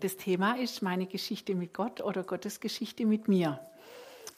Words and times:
Das 0.00 0.16
Thema 0.16 0.58
ist 0.58 0.82
meine 0.82 1.06
Geschichte 1.06 1.54
mit 1.54 1.72
Gott 1.72 2.00
oder 2.00 2.22
Gottes 2.22 2.60
Geschichte 2.60 3.06
mit 3.06 3.28
mir. 3.28 3.60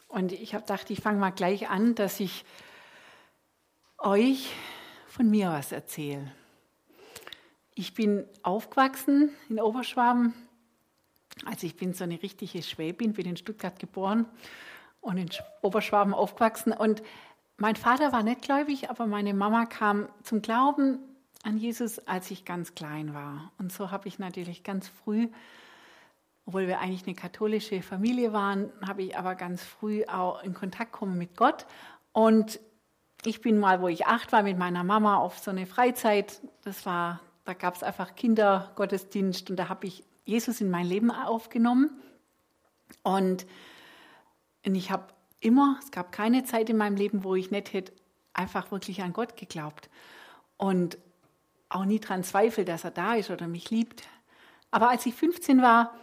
Und 0.06 0.32
ich 0.32 0.54
habe 0.54 0.62
gedacht, 0.62 0.90
ich 0.90 1.00
fange 1.00 1.18
mal 1.18 1.30
gleich 1.30 1.68
an, 1.68 1.94
dass 1.94 2.20
ich 2.20 2.44
euch 3.98 4.52
von 5.08 5.28
mir 5.28 5.50
was 5.50 5.72
erzähle. 5.72 6.30
Ich 7.74 7.94
bin 7.94 8.24
aufgewachsen 8.42 9.30
in 9.48 9.60
Oberschwaben. 9.60 10.34
Also 11.44 11.66
ich 11.66 11.76
bin 11.76 11.92
so 11.92 12.04
eine 12.04 12.22
richtige 12.22 12.62
Schwäbin, 12.62 13.12
bin 13.12 13.26
in 13.26 13.36
Stuttgart 13.36 13.78
geboren 13.78 14.26
und 15.00 15.16
in 15.16 15.28
Oberschwaben 15.62 16.14
aufgewachsen. 16.14 16.72
Und 16.72 17.02
mein 17.56 17.76
Vater 17.76 18.12
war 18.12 18.22
nicht 18.22 18.42
gläubig, 18.42 18.90
aber 18.90 19.06
meine 19.06 19.34
Mama 19.34 19.66
kam 19.66 20.08
zum 20.22 20.42
Glauben 20.42 20.98
an 21.42 21.56
Jesus, 21.56 21.98
als 22.00 22.30
ich 22.30 22.44
ganz 22.44 22.74
klein 22.74 23.14
war. 23.14 23.52
Und 23.58 23.72
so 23.72 23.90
habe 23.90 24.08
ich 24.08 24.18
natürlich 24.18 24.62
ganz 24.64 24.88
früh, 24.88 25.28
obwohl 26.46 26.66
wir 26.66 26.80
eigentlich 26.80 27.06
eine 27.06 27.14
katholische 27.14 27.82
Familie 27.82 28.32
waren, 28.32 28.72
habe 28.86 29.02
ich 29.02 29.16
aber 29.16 29.34
ganz 29.34 29.62
früh 29.62 30.04
auch 30.06 30.42
in 30.42 30.54
Kontakt 30.54 30.92
gekommen 30.92 31.18
mit 31.18 31.36
Gott. 31.36 31.66
Und 32.12 32.58
ich 33.24 33.40
bin 33.40 33.58
mal, 33.58 33.80
wo 33.80 33.88
ich 33.88 34.06
acht 34.06 34.32
war, 34.32 34.42
mit 34.42 34.58
meiner 34.58 34.84
Mama 34.84 35.16
auf 35.16 35.38
so 35.38 35.50
eine 35.50 35.66
Freizeit. 35.66 36.40
Das 36.64 36.86
war 36.86 37.20
da 37.48 37.54
gab 37.54 37.76
es 37.76 37.82
einfach 37.82 38.14
Kindergottesdienst 38.14 39.48
und 39.48 39.56
da 39.56 39.70
habe 39.70 39.86
ich 39.86 40.04
Jesus 40.26 40.60
in 40.60 40.68
mein 40.68 40.84
Leben 40.84 41.10
aufgenommen. 41.10 41.88
Und, 43.02 43.46
und 44.66 44.74
ich 44.74 44.90
habe 44.90 45.06
immer, 45.40 45.78
es 45.82 45.90
gab 45.90 46.12
keine 46.12 46.44
Zeit 46.44 46.68
in 46.68 46.76
meinem 46.76 46.96
Leben, 46.96 47.24
wo 47.24 47.34
ich 47.36 47.50
nicht 47.50 47.72
hätte 47.72 47.94
einfach 48.34 48.70
wirklich 48.70 49.00
an 49.00 49.14
Gott 49.14 49.38
geglaubt. 49.38 49.88
Und 50.58 50.98
auch 51.68 51.84
nie 51.84 52.00
daran 52.00 52.24
zweifelt, 52.24 52.68
dass 52.68 52.84
er 52.84 52.90
da 52.90 53.14
ist 53.14 53.30
oder 53.30 53.46
mich 53.46 53.70
liebt. 53.70 54.08
Aber 54.70 54.90
als 54.90 55.06
ich 55.06 55.14
15 55.14 55.62
war, 55.62 55.94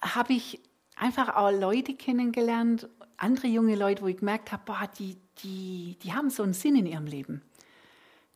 habe 0.00 0.32
ich 0.32 0.60
einfach 0.96 1.36
auch 1.36 1.50
Leute 1.50 1.94
kennengelernt, 1.94 2.88
andere 3.16 3.46
junge 3.46 3.76
Leute, 3.76 4.02
wo 4.02 4.06
ich 4.06 4.18
gemerkt 4.18 4.52
habe, 4.52 4.62
boah, 4.64 4.88
die, 4.98 5.16
die, 5.42 5.96
die 6.02 6.12
haben 6.12 6.30
so 6.30 6.42
einen 6.42 6.52
Sinn 6.52 6.76
in 6.76 6.86
ihrem 6.86 7.06
Leben. 7.06 7.42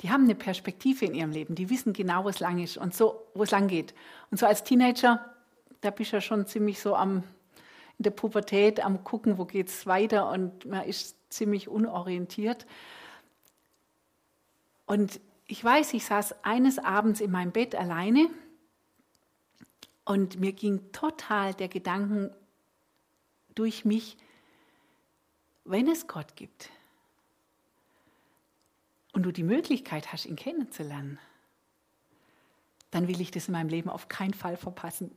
Die 0.00 0.10
haben 0.10 0.24
eine 0.24 0.34
Perspektive 0.34 1.04
in 1.04 1.14
ihrem 1.14 1.32
Leben, 1.32 1.54
die 1.54 1.70
wissen 1.70 1.92
genau, 1.92 2.24
wo 2.24 2.28
es 2.28 2.38
lang 2.38 2.62
ist 2.62 2.76
und 2.76 2.94
so, 2.94 3.26
wo 3.34 3.42
es 3.42 3.50
lang 3.50 3.66
geht. 3.66 3.94
Und 4.30 4.38
so 4.38 4.46
als 4.46 4.62
Teenager, 4.62 5.34
da 5.80 5.90
bist 5.90 6.12
du 6.12 6.16
ja 6.16 6.20
schon 6.20 6.46
ziemlich 6.46 6.80
so 6.80 6.94
am, 6.94 7.24
in 7.98 8.04
der 8.04 8.10
Pubertät 8.10 8.84
am 8.84 9.02
gucken, 9.02 9.38
wo 9.38 9.44
geht 9.44 9.68
es 9.68 9.86
weiter 9.86 10.30
und 10.30 10.66
man 10.66 10.84
ist 10.84 11.16
ziemlich 11.30 11.68
unorientiert. 11.68 12.66
Und 14.86 15.20
ich 15.48 15.64
weiß, 15.64 15.94
ich 15.94 16.04
saß 16.04 16.44
eines 16.44 16.78
Abends 16.78 17.20
in 17.20 17.32
meinem 17.32 17.50
Bett 17.50 17.74
alleine 17.74 18.30
und 20.04 20.38
mir 20.38 20.52
ging 20.52 20.92
total 20.92 21.54
der 21.54 21.68
Gedanken 21.68 22.30
durch 23.54 23.84
mich, 23.84 24.16
wenn 25.64 25.88
es 25.88 26.06
Gott 26.06 26.36
gibt, 26.36 26.70
und 29.12 29.24
du 29.24 29.32
die 29.32 29.42
Möglichkeit 29.42 30.12
hast, 30.12 30.26
ihn 30.26 30.36
kennenzulernen, 30.36 31.18
dann 32.92 33.08
will 33.08 33.20
ich 33.20 33.32
das 33.32 33.48
in 33.48 33.52
meinem 33.52 33.68
Leben 33.68 33.90
auf 33.90 34.08
keinen 34.08 34.34
Fall 34.34 34.56
verpassen. 34.56 35.10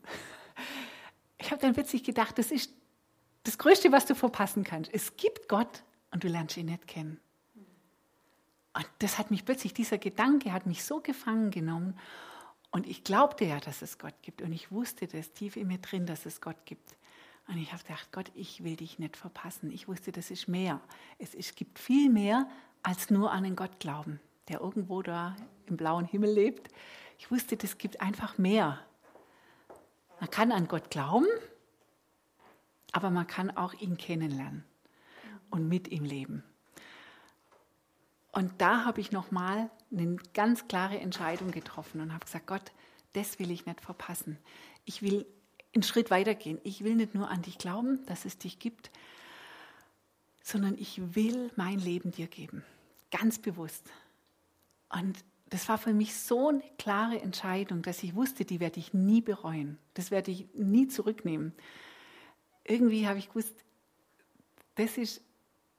Ich 1.38 1.52
habe 1.52 1.62
dann 1.62 1.74
plötzlich 1.74 2.04
gedacht, 2.04 2.38
das 2.38 2.52
ist 2.52 2.72
das 3.44 3.58
Größte, 3.58 3.92
was 3.92 4.06
du 4.06 4.16
verpassen 4.16 4.64
kannst. 4.64 4.92
Es 4.94 5.18
gibt 5.18 5.48
Gott 5.48 5.84
und 6.10 6.24
du 6.24 6.30
lernst 6.30 6.58
ihn 6.58 6.68
nicht 6.68 6.88
kennen. 6.88 7.20
Und 8.74 8.88
das 9.00 9.18
hat 9.18 9.32
mich 9.32 9.46
plötzlich, 9.46 9.74
dieser 9.74 9.98
Gedanke 9.98 10.54
hat 10.54 10.66
mich 10.66 10.84
so 10.84 11.02
gefangen 11.02 11.52
genommen. 11.52 11.98
Und 12.72 12.88
ich 12.88 13.04
glaubte 13.04 13.46
ja, 13.46 13.60
dass 13.60 13.82
es 13.82 13.98
Gott 13.98 14.16
gibt. 14.22 14.42
Und 14.42 14.54
ich 14.54 14.72
wusste 14.72 15.08
das 15.08 15.34
tief 15.34 15.58
in 15.58 15.68
mir 15.68 15.80
drin, 15.80 16.06
dass 16.06 16.26
es 16.26 16.40
Gott 16.40 16.66
gibt. 16.66 16.96
Und 17.48 17.58
ich 17.58 17.74
habe 17.74 17.84
gedacht, 17.84 18.12
Gott, 18.14 18.32
ich 18.34 18.64
will 18.64 18.78
dich 18.78 18.98
nicht 18.98 19.18
verpassen. 19.18 19.72
Ich 19.72 19.88
wusste, 19.90 20.14
das 20.14 20.32
ist 20.32 20.48
mehr. 20.48 20.80
Es, 21.18 21.36
es 21.36 21.56
gibt 21.56 21.80
viel 21.80 22.10
mehr, 22.10 22.48
als 22.82 23.10
nur 23.10 23.32
an 23.32 23.44
einen 23.44 23.56
Gott 23.58 23.80
glauben, 23.80 24.22
der 24.48 24.62
irgendwo 24.62 25.02
da 25.02 25.36
im 25.66 25.76
blauen 25.76 26.06
Himmel 26.06 26.32
lebt. 26.32 26.70
Ich 27.20 27.30
wusste, 27.30 27.58
das 27.58 27.78
gibt 27.78 28.00
einfach 28.00 28.38
mehr. 28.38 28.80
Man 30.20 30.30
kann 30.30 30.52
an 30.52 30.68
Gott 30.68 30.90
glauben, 30.90 31.28
aber 32.94 33.10
man 33.10 33.28
kann 33.28 33.56
auch 33.58 33.74
ihn 33.74 33.98
kennenlernen 33.98 34.64
und 35.50 35.68
mit 35.68 35.90
ihm 35.90 36.06
leben. 36.06 36.44
Und 38.32 38.62
da 38.62 38.86
habe 38.86 39.02
ich 39.02 39.12
nochmal 39.12 39.70
eine 39.92 40.16
ganz 40.34 40.68
klare 40.68 41.00
Entscheidung 41.00 41.52
getroffen 41.52 42.00
und 42.02 42.14
habe 42.14 42.26
gesagt, 42.26 42.48
Gott, 42.48 42.72
das 43.14 43.40
will 43.40 43.52
ich 43.52 43.66
nicht 43.66 43.82
verpassen. 43.82 44.38
Ich 44.86 45.02
will 45.02 45.26
einen 45.74 45.84
Schritt 45.84 46.12
weitergehen. 46.12 46.60
Ich 46.64 46.84
will 46.84 46.96
nicht 46.96 47.14
nur 47.14 47.30
an 47.30 47.42
dich 47.42 47.58
glauben, 47.58 48.06
dass 48.06 48.26
es 48.26 48.38
dich 48.38 48.60
gibt, 48.60 48.92
sondern 50.44 50.78
ich 50.78 51.16
will 51.16 51.52
mein 51.56 51.80
Leben 51.80 52.12
dir 52.12 52.28
geben. 52.28 52.64
Ganz 53.12 53.40
bewusst. 53.40 53.90
Und 54.90 55.18
das 55.50 55.68
war 55.68 55.78
für 55.78 55.94
mich 55.94 56.16
so 56.16 56.50
eine 56.50 56.64
klare 56.78 57.22
Entscheidung, 57.22 57.82
dass 57.82 58.04
ich 58.04 58.16
wusste, 58.16 58.46
die 58.46 58.62
werde 58.62 58.80
ich 58.80 58.94
nie 58.94 59.22
bereuen. 59.22 59.78
Das 59.94 60.10
werde 60.10 60.32
ich 60.32 60.48
nie 60.54 60.88
zurücknehmen. 60.88 61.54
Irgendwie 62.64 63.08
habe 63.08 63.20
ich 63.20 63.28
gewusst, 63.28 63.54
das 64.76 64.98
ist, 64.98 65.22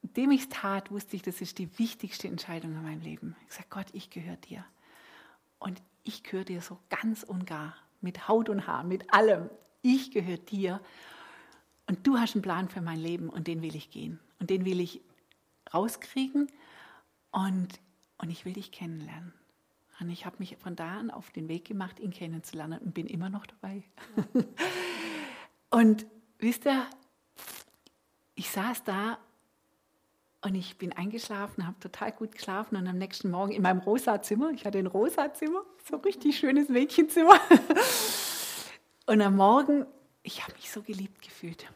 dem 0.02 0.32
ich 0.32 0.42
es 0.42 0.48
tat, 0.48 0.90
wusste 0.90 1.16
ich, 1.16 1.22
das 1.22 1.40
ist 1.40 1.58
die 1.58 1.78
wichtigste 1.78 2.28
Entscheidung 2.28 2.72
in 2.72 2.82
meinem 2.82 3.00
Leben. 3.00 3.36
Ich 3.48 3.54
sage, 3.54 3.68
Gott, 3.70 3.86
ich 3.92 4.10
gehöre 4.10 4.36
dir. 4.36 4.64
Und 5.58 5.80
ich 6.02 6.24
gehöre 6.24 6.44
dir 6.44 6.60
so 6.60 6.78
ganz 6.90 7.22
und 7.22 7.46
gar, 7.46 7.76
mit 8.00 8.26
Haut 8.26 8.48
und 8.48 8.66
Haar, 8.66 8.82
mit 8.82 9.14
allem. 9.14 9.48
Ich 9.80 10.10
gehöre 10.10 10.38
dir. 10.38 10.80
Und 11.86 12.06
du 12.06 12.18
hast 12.18 12.34
einen 12.34 12.42
Plan 12.42 12.68
für 12.68 12.80
mein 12.80 12.98
Leben 12.98 13.28
und 13.28 13.46
den 13.46 13.62
will 13.62 13.76
ich 13.76 13.90
gehen. 13.90 14.18
Und 14.40 14.50
den 14.50 14.64
will 14.64 14.80
ich 14.80 15.00
rauskriegen 15.72 16.48
und, 17.30 17.69
und 18.19 18.30
ich 18.30 18.44
will 18.44 18.54
dich 18.54 18.72
kennenlernen. 18.72 19.32
Und 20.00 20.10
ich 20.10 20.26
habe 20.26 20.36
mich 20.40 20.56
von 20.56 20.74
da 20.74 20.98
an 20.98 21.10
auf 21.12 21.30
den 21.30 21.48
Weg 21.48 21.64
gemacht, 21.64 22.00
ihn 22.00 22.10
kennenzulernen 22.10 22.80
und 22.80 22.92
bin 22.92 23.06
immer 23.06 23.30
noch 23.30 23.46
dabei. 23.46 23.84
und 25.70 26.06
wisst 26.38 26.66
ihr, 26.66 26.84
ich 28.34 28.50
saß 28.50 28.82
da 28.82 29.19
und 30.42 30.54
ich 30.54 30.76
bin 30.76 30.92
eingeschlafen, 30.92 31.66
habe 31.66 31.78
total 31.80 32.12
gut 32.12 32.32
geschlafen 32.32 32.76
und 32.76 32.86
am 32.86 32.98
nächsten 32.98 33.30
Morgen 33.30 33.53
in 33.53 33.62
meinem 33.62 33.78
rosa 33.78 34.20
Zimmer, 34.22 34.50
ich 34.50 34.64
hatte 34.64 34.78
ein 34.78 34.86
rosa 34.86 35.32
Zimmer, 35.32 35.62
so 35.88 35.97
ein 35.97 36.03
richtig 36.03 36.36
schönes 36.36 36.69
Mädchenzimmer. 36.69 37.38
und 39.06 39.20
am 39.20 39.36
Morgen, 39.36 39.86
ich 40.22 40.42
habe 40.42 40.52
mich 40.54 40.70
so 40.70 40.82
geliebt 40.82 41.22
gefühlt 41.22 41.66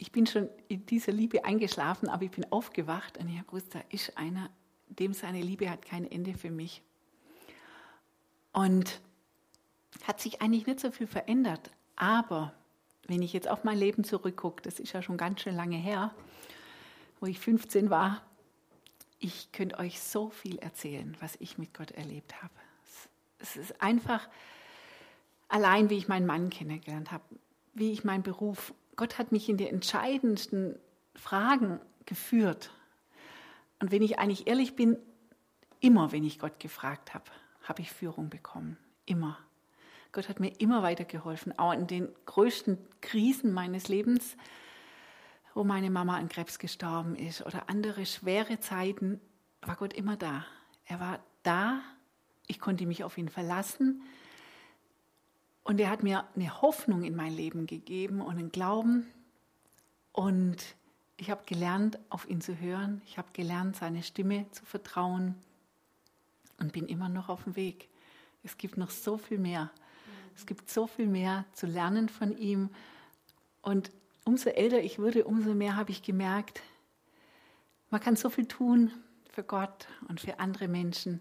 ich 0.00 0.12
bin 0.12 0.26
schon 0.26 0.48
in 0.68 0.86
dieser 0.86 1.12
Liebe 1.12 1.44
eingeschlafen, 1.44 2.08
aber 2.08 2.24
ich 2.24 2.30
bin 2.30 2.50
aufgewacht 2.50 3.18
und 3.18 3.28
ich 3.28 3.36
habe 3.36 3.46
gewusst, 3.46 3.74
da 3.74 3.80
ist 3.90 4.16
einer, 4.16 4.48
dem 4.88 5.12
seine 5.12 5.42
Liebe 5.42 5.68
hat 5.68 5.84
kein 5.84 6.10
Ende 6.10 6.32
für 6.32 6.50
mich. 6.50 6.82
Und 8.52 9.00
hat 10.04 10.18
sich 10.18 10.40
eigentlich 10.40 10.66
nicht 10.66 10.80
so 10.80 10.90
viel 10.90 11.06
verändert. 11.06 11.70
Aber 11.96 12.54
wenn 13.08 13.20
ich 13.20 13.34
jetzt 13.34 13.46
auf 13.46 13.62
mein 13.62 13.76
Leben 13.76 14.02
zurückgucke, 14.02 14.62
das 14.62 14.80
ist 14.80 14.94
ja 14.94 15.02
schon 15.02 15.18
ganz 15.18 15.42
schön 15.42 15.54
lange 15.54 15.76
her, 15.76 16.14
wo 17.20 17.26
ich 17.26 17.38
15 17.38 17.90
war, 17.90 18.22
ich 19.18 19.52
könnte 19.52 19.78
euch 19.78 20.00
so 20.00 20.30
viel 20.30 20.58
erzählen, 20.58 21.16
was 21.20 21.36
ich 21.40 21.58
mit 21.58 21.74
Gott 21.74 21.90
erlebt 21.90 22.42
habe. 22.42 22.54
Es 23.38 23.56
ist 23.56 23.80
einfach 23.82 24.28
allein, 25.48 25.90
wie 25.90 25.98
ich 25.98 26.08
meinen 26.08 26.26
Mann 26.26 26.50
kennengelernt 26.50 27.12
habe, 27.12 27.24
wie 27.74 27.92
ich 27.92 28.04
meinen 28.04 28.22
Beruf 28.22 28.72
Gott 29.00 29.16
hat 29.16 29.32
mich 29.32 29.48
in 29.48 29.56
die 29.56 29.66
entscheidendsten 29.66 30.78
Fragen 31.14 31.80
geführt. 32.04 32.70
Und 33.78 33.92
wenn 33.92 34.02
ich 34.02 34.18
eigentlich 34.18 34.46
ehrlich 34.46 34.76
bin, 34.76 34.98
immer 35.80 36.12
wenn 36.12 36.22
ich 36.22 36.38
Gott 36.38 36.60
gefragt 36.60 37.14
habe, 37.14 37.24
habe 37.62 37.80
ich 37.80 37.90
Führung 37.90 38.28
bekommen. 38.28 38.76
Immer. 39.06 39.38
Gott 40.12 40.28
hat 40.28 40.38
mir 40.38 40.52
immer 40.60 40.82
weitergeholfen, 40.82 41.58
auch 41.58 41.72
in 41.72 41.86
den 41.86 42.10
größten 42.26 42.76
Krisen 43.00 43.54
meines 43.54 43.88
Lebens, 43.88 44.36
wo 45.54 45.64
meine 45.64 45.90
Mama 45.90 46.16
an 46.16 46.28
Krebs 46.28 46.58
gestorben 46.58 47.16
ist 47.16 47.44
oder 47.44 47.68
andere 47.68 48.06
schwere 48.06 48.60
Zeiten, 48.60 49.20
war 49.62 49.76
Gott 49.76 49.92
immer 49.92 50.16
da. 50.16 50.44
Er 50.86 51.00
war 51.00 51.20
da, 51.42 51.80
ich 52.46 52.58
konnte 52.58 52.86
mich 52.86 53.04
auf 53.04 53.18
ihn 53.18 53.28
verlassen 53.28 54.02
Und 55.62 55.80
er 55.80 55.90
hat 55.90 56.02
mir 56.02 56.24
eine 56.34 56.62
Hoffnung 56.62 57.04
in 57.04 57.14
mein 57.14 57.32
Leben 57.32 57.66
gegeben 57.66 58.20
und 58.20 58.38
einen 58.38 58.50
Glauben. 58.50 59.06
Und 60.12 60.56
ich 61.16 61.30
habe 61.30 61.44
gelernt, 61.46 61.98
auf 62.08 62.28
ihn 62.28 62.40
zu 62.40 62.58
hören. 62.58 63.02
Ich 63.06 63.18
habe 63.18 63.28
gelernt, 63.32 63.76
seine 63.76 64.02
Stimme 64.02 64.50
zu 64.50 64.64
vertrauen 64.64 65.36
und 66.58 66.72
bin 66.72 66.86
immer 66.86 67.08
noch 67.08 67.28
auf 67.28 67.44
dem 67.44 67.56
Weg. 67.56 67.88
Es 68.42 68.58
gibt 68.58 68.78
noch 68.78 68.90
so 68.90 69.18
viel 69.18 69.38
mehr. 69.38 69.70
Es 70.34 70.46
gibt 70.46 70.70
so 70.70 70.86
viel 70.86 71.06
mehr 71.06 71.44
zu 71.52 71.66
lernen 71.66 72.08
von 72.08 72.36
ihm. 72.36 72.70
Und 73.62 73.92
umso 74.24 74.50
älter 74.50 74.82
ich 74.82 74.98
wurde, 74.98 75.24
umso 75.24 75.54
mehr 75.54 75.76
habe 75.76 75.90
ich 75.90 76.02
gemerkt, 76.02 76.62
man 77.90 78.00
kann 78.00 78.16
so 78.16 78.30
viel 78.30 78.46
tun 78.46 78.92
für 79.30 79.42
Gott 79.42 79.88
und 80.08 80.20
für 80.20 80.38
andere 80.38 80.68
Menschen. 80.68 81.20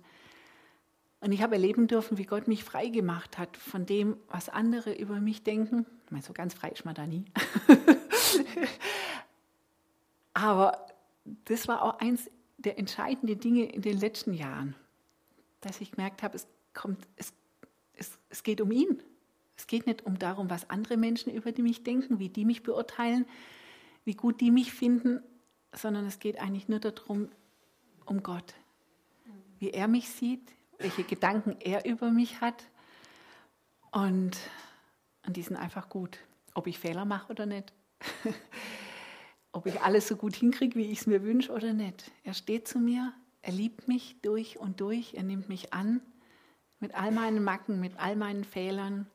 Und 1.22 1.32
ich 1.32 1.42
habe 1.42 1.56
erleben 1.56 1.88
dürfen, 1.88 2.18
wie 2.18 2.26
Gott 2.26 2.48
mich 2.48 2.64
frei 2.64 2.88
gemacht 2.88 3.38
hat 3.38 3.58
von 3.58 3.86
dem, 3.86 4.16
was 4.30 4.48
andere 4.50 4.94
über 4.94 5.20
mich 5.20 5.44
denken. 5.44 5.86
Ich 6.06 6.12
meine, 6.12 6.24
so 6.24 6.34
ganz 6.34 6.54
frei 6.54 6.70
ist 6.70 6.86
man 6.86 6.96
da 6.96 7.06
nie. 7.06 7.26
Aber 10.34 10.88
das 11.46 11.68
war 11.68 11.82
auch 11.82 12.00
eins 12.00 12.30
der 12.58 12.78
entscheidenden 12.78 13.40
Dinge 13.40 13.66
in 13.66 13.82
den 13.82 14.00
letzten 14.00 14.34
Jahren, 14.34 14.76
dass 15.62 15.82
ich 15.82 15.92
gemerkt 15.92 16.24
habe, 16.24 16.38
es, 16.38 16.48
kommt, 16.74 17.06
es, 17.18 17.34
es, 17.94 18.18
es 18.30 18.44
geht 18.44 18.62
um 18.62 18.72
ihn. 18.72 19.02
Es 19.60 19.68
geht 19.68 19.88
nicht 19.88 20.06
um 20.06 20.18
darum, 20.18 20.50
was 20.50 20.70
andere 20.70 20.96
Menschen 20.96 21.34
über 21.34 21.52
mich 21.62 21.84
denken, 21.84 22.18
wie 22.18 22.30
die 22.30 22.46
mich 22.46 22.64
beurteilen, 22.64 23.26
wie 24.06 24.14
gut 24.14 24.40
die 24.40 24.52
mich 24.52 24.72
finden, 24.72 25.22
sondern 25.74 26.06
es 26.06 26.20
geht 26.20 26.40
eigentlich 26.40 26.70
nur 26.70 26.80
darum, 26.80 27.28
um 28.06 28.24
Gott. 28.24 28.54
Wie 29.60 29.72
er 29.72 29.90
mich 29.90 30.08
sieht, 30.08 30.54
welche 30.78 31.04
Gedanken 31.04 31.58
er 31.60 31.84
über 31.84 32.10
mich 32.10 32.40
hat. 32.40 32.70
Und, 33.92 34.38
und 35.28 35.36
die 35.36 35.42
sind 35.42 35.58
einfach 35.58 35.90
gut. 35.90 36.20
Ob 36.54 36.66
ich 36.66 36.80
Fehler 36.80 37.04
mache 37.04 37.30
oder 37.30 37.46
nicht. 37.46 37.74
Ob 39.52 39.66
ich 39.66 39.82
alles 39.82 40.08
so 40.08 40.16
gut 40.16 40.38
hinkriege, 40.38 40.80
wie 40.80 40.90
ich 40.90 41.02
es 41.02 41.06
mir 41.06 41.22
wünsche 41.22 41.52
oder 41.52 41.74
nicht. 41.74 42.10
Er 42.24 42.34
steht 42.34 42.66
zu 42.66 42.80
mir, 42.80 43.12
er 43.42 43.52
liebt 43.52 43.90
mich 43.90 44.22
durch 44.22 44.58
und 44.58 44.80
durch, 44.80 45.16
er 45.16 45.24
nimmt 45.24 45.50
mich 45.50 45.74
an 45.74 46.00
mit 46.80 46.96
all 46.96 47.12
meinen 47.12 47.44
Macken, 47.44 47.82
mit 47.82 48.00
all 48.00 48.16
meinen 48.16 48.46
Fehlern. 48.46 49.06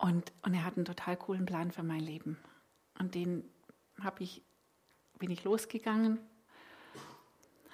Und, 0.00 0.32
und 0.40 0.54
er 0.54 0.64
hat 0.64 0.76
einen 0.76 0.86
total 0.86 1.14
coolen 1.18 1.44
Plan 1.44 1.70
für 1.72 1.82
mein 1.82 2.00
Leben. 2.00 2.38
Und 2.98 3.14
den 3.14 3.44
ich, 4.18 4.42
bin 5.18 5.30
ich 5.30 5.44
losgegangen, 5.44 6.18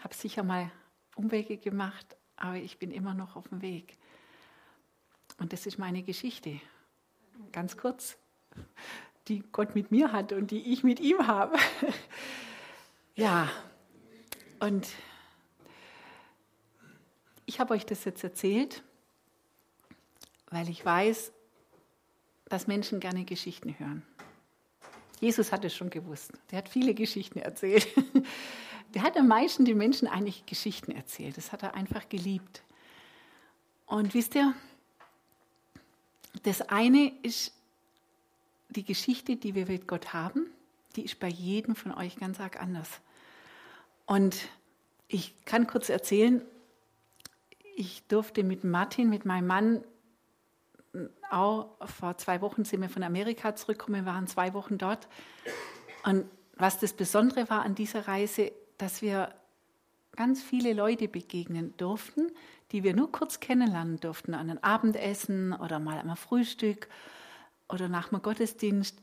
habe 0.03 0.13
sicher 0.13 0.43
mal 0.43 0.73
Umwege 1.15 1.57
gemacht, 1.57 2.17
aber 2.35 2.57
ich 2.57 2.81
bin 2.81 2.91
immer 2.91 3.15
noch 3.15 3.37
auf 3.37 3.49
dem 3.49 3.63
Weg. 3.63 3.97
Und 5.39 5.53
das 5.53 5.67
ist 5.67 5.79
meine 5.79 6.03
Geschichte. 6.03 6.61
Ganz 7.53 7.77
kurz, 7.77 8.19
die 9.29 9.45
Gott 9.53 9.77
mit 9.77 9.93
mir 9.93 10.11
hat 10.11 10.33
und 10.33 10.51
die 10.51 10.73
ich 10.73 10.83
mit 10.83 10.99
ihm 10.99 11.29
habe. 11.29 11.57
ja, 13.15 13.49
und 14.59 14.89
ich 17.45 17.61
habe 17.61 17.73
euch 17.75 17.87
das 17.87 18.05
jetzt 18.05 18.25
erzählt, 18.25 18.83
weil 20.51 20.69
ich 20.69 20.85
weiß, 20.85 21.33
dass 22.49 22.67
Menschen 22.67 23.01
gerne 23.01 23.25
Geschichten 23.25 23.79
hören. 23.79 24.03
Jesus 25.21 25.53
hat 25.53 25.65
es 25.65 25.75
schon 25.75 25.91
gewusst. 25.91 26.33
Der 26.51 26.59
hat 26.59 26.69
viele 26.69 26.95
Geschichten 26.95 27.39
erzählt. 27.39 27.87
Der 28.95 29.03
hat 29.03 29.17
am 29.17 29.27
meisten 29.27 29.65
den 29.65 29.77
Menschen 29.77 30.07
eigentlich 30.07 30.47
Geschichten 30.47 30.93
erzählt. 30.93 31.37
Das 31.37 31.53
hat 31.53 31.63
er 31.63 31.75
einfach 31.75 32.09
geliebt. 32.09 32.63
Und 33.85 34.15
wisst 34.15 34.35
ihr, 34.37 34.55
das 36.45 36.63
eine 36.63 37.13
ist 37.23 37.53
die 38.69 38.85
Geschichte, 38.85 39.37
die 39.37 39.55
wir 39.55 39.67
mit 39.67 39.89
Gott 39.89 40.13
haben, 40.13 40.47
die 40.95 41.05
ist 41.05 41.19
bei 41.19 41.29
jedem 41.29 41.75
von 41.77 41.93
euch 41.93 42.17
ganz 42.17 42.41
arg 42.41 42.61
anders. 42.61 42.89
Und 44.07 44.49
ich 45.09 45.35
kann 45.45 45.67
kurz 45.67 45.89
erzählen, 45.89 46.43
ich 47.75 48.03
durfte 48.09 48.45
mit 48.45 48.65
Martin, 48.65 49.11
mit 49.11 49.25
meinem 49.25 49.47
Mann, 49.47 49.85
auch 51.31 51.77
vor 51.87 52.17
zwei 52.19 52.41
Wochen 52.41 52.65
sind 52.65 52.81
wir 52.81 52.89
von 52.89 53.03
Amerika 53.03 53.55
zurückgekommen, 53.55 54.05
wir 54.05 54.13
waren 54.13 54.27
zwei 54.27 54.55
Wochen 54.55 54.79
dort. 54.79 55.09
Und 56.05 56.27
was 56.57 56.79
das 56.79 56.93
Besondere 56.93 57.51
war 57.51 57.63
an 57.63 57.75
dieser 57.75 58.09
Reise, 58.09 58.53
dass 58.79 59.03
wir 59.03 59.35
ganz 60.15 60.43
viele 60.43 60.73
Leute 60.73 61.09
begegnen 61.09 61.75
durften, 61.77 62.33
die 62.73 62.83
wir 62.83 62.95
nur 62.95 63.13
kurz 63.13 63.41
kennenlernen 63.41 64.01
durften, 64.01 64.35
an 64.35 64.51
einem 64.51 64.59
Abendessen 64.63 65.53
oder 65.53 65.79
mal 65.79 65.99
am 65.99 66.17
Frühstück 66.17 66.89
oder 67.69 67.89
nach 67.89 68.09
dem 68.09 68.23
Gottesdienst. 68.23 68.99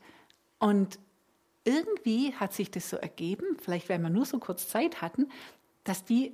Und 0.59 0.99
irgendwie 1.63 2.33
hat 2.33 2.53
sich 2.53 2.71
das 2.71 2.89
so 2.89 2.97
ergeben, 2.97 3.57
vielleicht 3.59 3.89
weil 3.89 3.99
wir 3.99 4.09
nur 4.09 4.25
so 4.25 4.39
kurz 4.39 4.67
Zeit 4.67 5.01
hatten, 5.01 5.29
dass 5.83 6.03
die 6.03 6.33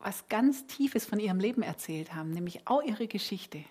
was 0.00 0.28
ganz 0.28 0.66
Tiefes 0.66 1.04
von 1.04 1.18
ihrem 1.18 1.40
Leben 1.40 1.62
erzählt 1.62 2.14
haben, 2.14 2.30
nämlich 2.30 2.66
auch 2.66 2.82
ihre 2.82 3.08
Geschichte. 3.08 3.64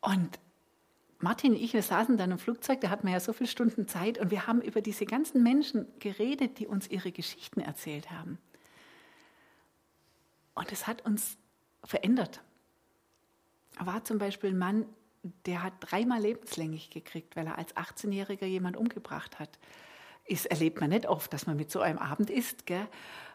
Und 0.00 0.38
Martin 1.20 1.52
und 1.52 1.60
ich, 1.60 1.72
wir 1.72 1.82
saßen 1.82 2.16
dann 2.16 2.30
im 2.30 2.38
Flugzeug, 2.38 2.80
da 2.80 2.90
hatten 2.90 3.06
wir 3.06 3.14
ja 3.14 3.20
so 3.20 3.32
viele 3.32 3.48
Stunden 3.48 3.88
Zeit 3.88 4.18
und 4.18 4.30
wir 4.30 4.46
haben 4.46 4.62
über 4.62 4.80
diese 4.80 5.04
ganzen 5.04 5.42
Menschen 5.42 5.86
geredet, 5.98 6.58
die 6.58 6.66
uns 6.66 6.88
ihre 6.88 7.10
Geschichten 7.10 7.60
erzählt 7.60 8.10
haben. 8.10 8.38
Und 10.54 10.70
es 10.72 10.86
hat 10.86 11.04
uns 11.04 11.36
verändert. 11.84 12.40
Da 13.76 13.86
war 13.86 14.04
zum 14.04 14.18
Beispiel 14.18 14.50
ein 14.50 14.58
Mann, 14.58 14.86
der 15.46 15.62
hat 15.62 15.74
dreimal 15.80 16.20
lebenslänglich 16.20 16.90
gekriegt, 16.90 17.34
weil 17.36 17.46
er 17.46 17.58
als 17.58 17.74
18-Jähriger 17.76 18.46
jemand 18.46 18.76
umgebracht 18.76 19.38
hat. 19.38 19.58
Das 20.28 20.46
erlebt 20.46 20.80
man 20.80 20.90
nicht 20.90 21.08
oft, 21.08 21.32
dass 21.32 21.46
man 21.46 21.56
mit 21.56 21.70
so 21.70 21.80
einem 21.80 21.98
Abend 21.98 22.30
isst. 22.30 22.66
Gell? 22.66 22.86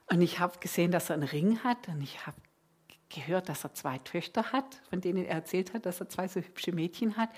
Und 0.09 0.21
ich 0.21 0.39
habe 0.39 0.59
gesehen, 0.59 0.91
dass 0.91 1.09
er 1.09 1.15
einen 1.15 1.23
Ring 1.23 1.59
hat 1.63 1.87
und 1.87 2.01
ich 2.01 2.25
habe 2.25 2.37
gehört, 3.13 3.49
dass 3.49 3.63
er 3.63 3.73
zwei 3.73 3.97
Töchter 3.99 4.51
hat, 4.51 4.81
von 4.89 5.01
denen 5.01 5.25
er 5.25 5.35
erzählt 5.35 5.73
hat, 5.73 5.85
dass 5.85 5.99
er 5.99 6.09
zwei 6.09 6.27
so 6.27 6.39
hübsche 6.39 6.71
Mädchen 6.71 7.17
hat. 7.17 7.29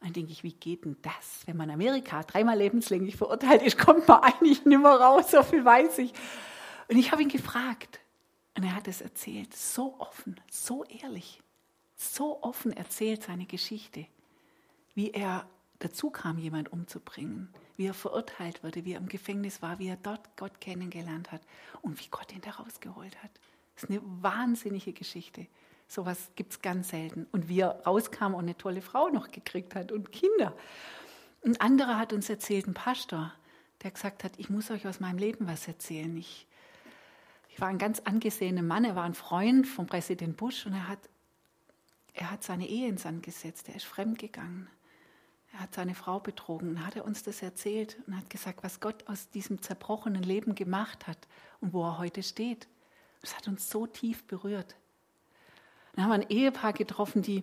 Dann 0.00 0.12
denke 0.12 0.32
ich, 0.32 0.42
wie 0.42 0.52
geht 0.52 0.84
denn 0.84 0.96
das? 1.02 1.42
Wenn 1.46 1.56
man 1.56 1.70
Amerika 1.70 2.22
dreimal 2.24 2.58
lebenslänglich 2.58 3.16
verurteilt 3.16 3.62
ist, 3.62 3.78
kommt 3.78 4.08
man 4.08 4.20
eigentlich 4.22 4.64
nicht 4.64 4.80
mehr 4.80 4.90
raus, 4.90 5.30
so 5.30 5.42
viel 5.42 5.64
weiß 5.64 5.98
ich. 5.98 6.12
Und 6.88 6.98
ich 6.98 7.12
habe 7.12 7.22
ihn 7.22 7.28
gefragt 7.28 8.00
und 8.56 8.64
er 8.64 8.74
hat 8.74 8.88
es 8.88 9.00
erzählt, 9.00 9.54
so 9.54 9.94
offen, 9.98 10.40
so 10.50 10.84
ehrlich, 10.84 11.40
so 11.96 12.42
offen 12.42 12.72
erzählt 12.72 13.22
seine 13.22 13.46
Geschichte, 13.46 14.06
wie 14.94 15.10
er 15.12 15.46
dazu 15.78 16.10
kam, 16.10 16.38
jemand 16.38 16.72
umzubringen, 16.72 17.52
wie 17.76 17.86
er 17.86 17.94
verurteilt 17.94 18.62
wurde, 18.62 18.84
wie 18.84 18.92
er 18.92 19.00
im 19.00 19.08
Gefängnis 19.08 19.62
war, 19.62 19.78
wie 19.78 19.88
er 19.88 19.96
dort 19.96 20.36
Gott 20.36 20.60
kennengelernt 20.60 21.32
hat 21.32 21.42
und 21.80 21.98
wie 22.00 22.08
Gott 22.10 22.32
ihn 22.32 22.40
da 22.40 22.50
rausgeholt 22.50 23.22
hat. 23.22 23.30
Das 23.74 23.84
ist 23.84 23.90
eine 23.90 24.00
wahnsinnige 24.04 24.92
Geschichte. 24.92 25.46
Sowas 25.88 26.30
gibt 26.36 26.52
es 26.52 26.62
ganz 26.62 26.88
selten. 26.88 27.26
Und 27.32 27.48
wie 27.48 27.60
er 27.60 27.82
rauskam 27.84 28.34
und 28.34 28.44
eine 28.44 28.56
tolle 28.56 28.82
Frau 28.82 29.08
noch 29.08 29.30
gekriegt 29.30 29.74
hat 29.74 29.92
und 29.92 30.12
Kinder. 30.12 30.54
Ein 31.44 31.60
anderer 31.60 31.98
hat 31.98 32.12
uns 32.12 32.30
erzählt, 32.30 32.66
ein 32.66 32.74
Pastor, 32.74 33.32
der 33.82 33.90
gesagt 33.90 34.24
hat, 34.24 34.32
ich 34.38 34.48
muss 34.48 34.70
euch 34.70 34.86
aus 34.86 35.00
meinem 35.00 35.18
Leben 35.18 35.46
was 35.46 35.66
erzählen. 35.66 36.16
Ich, 36.16 36.46
ich 37.48 37.60
war 37.60 37.68
ein 37.68 37.78
ganz 37.78 38.00
angesehener 38.00 38.62
Mann, 38.62 38.84
er 38.84 38.96
war 38.96 39.04
ein 39.04 39.14
Freund 39.14 39.66
von 39.66 39.86
Präsident 39.86 40.36
Bush 40.36 40.66
und 40.66 40.74
er 40.74 40.88
hat, 40.88 41.00
er 42.14 42.30
hat 42.30 42.44
seine 42.44 42.68
Ehe 42.68 42.88
ins 42.88 43.02
Sand 43.02 43.22
gesetzt, 43.22 43.68
er 43.68 43.74
ist 43.74 43.84
fremdgegangen. 43.84 44.68
Er 45.52 45.60
hat 45.60 45.74
seine 45.74 45.94
Frau 45.94 46.18
betrogen. 46.18 46.76
Dann 46.76 46.86
hat 46.86 46.96
er 46.96 47.04
uns 47.04 47.22
das 47.22 47.42
erzählt 47.42 47.98
und 48.06 48.16
hat 48.16 48.30
gesagt, 48.30 48.62
was 48.62 48.80
Gott 48.80 49.06
aus 49.06 49.28
diesem 49.28 49.60
zerbrochenen 49.60 50.22
Leben 50.22 50.54
gemacht 50.54 51.06
hat 51.06 51.28
und 51.60 51.74
wo 51.74 51.84
er 51.84 51.98
heute 51.98 52.22
steht. 52.22 52.68
Das 53.22 53.36
hat 53.36 53.48
uns 53.48 53.70
so 53.70 53.86
tief 53.86 54.24
berührt. 54.24 54.76
Dann 55.94 56.04
haben 56.04 56.10
wir 56.10 56.14
ein 56.14 56.30
Ehepaar 56.30 56.72
getroffen, 56.72 57.22
die, 57.22 57.42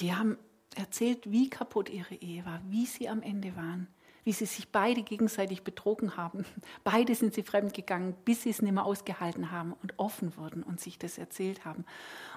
die 0.00 0.14
haben 0.14 0.38
erzählt, 0.76 1.30
wie 1.30 1.50
kaputt 1.50 1.88
ihre 1.88 2.14
Ehe 2.14 2.44
war, 2.44 2.60
wie 2.68 2.86
sie 2.86 3.08
am 3.08 3.22
Ende 3.22 3.56
waren, 3.56 3.88
wie 4.24 4.32
sie 4.32 4.46
sich 4.46 4.70
beide 4.70 5.02
gegenseitig 5.02 5.62
betrogen 5.62 6.16
haben. 6.16 6.44
Beide 6.84 7.14
sind 7.14 7.34
sie 7.34 7.42
fremdgegangen, 7.42 8.14
bis 8.24 8.42
sie 8.42 8.50
es 8.50 8.60
nicht 8.60 8.72
mehr 8.72 8.84
ausgehalten 8.84 9.50
haben 9.50 9.72
und 9.82 9.98
offen 9.98 10.36
wurden 10.36 10.62
und 10.62 10.80
sich 10.80 10.98
das 10.98 11.16
erzählt 11.16 11.64
haben. 11.64 11.84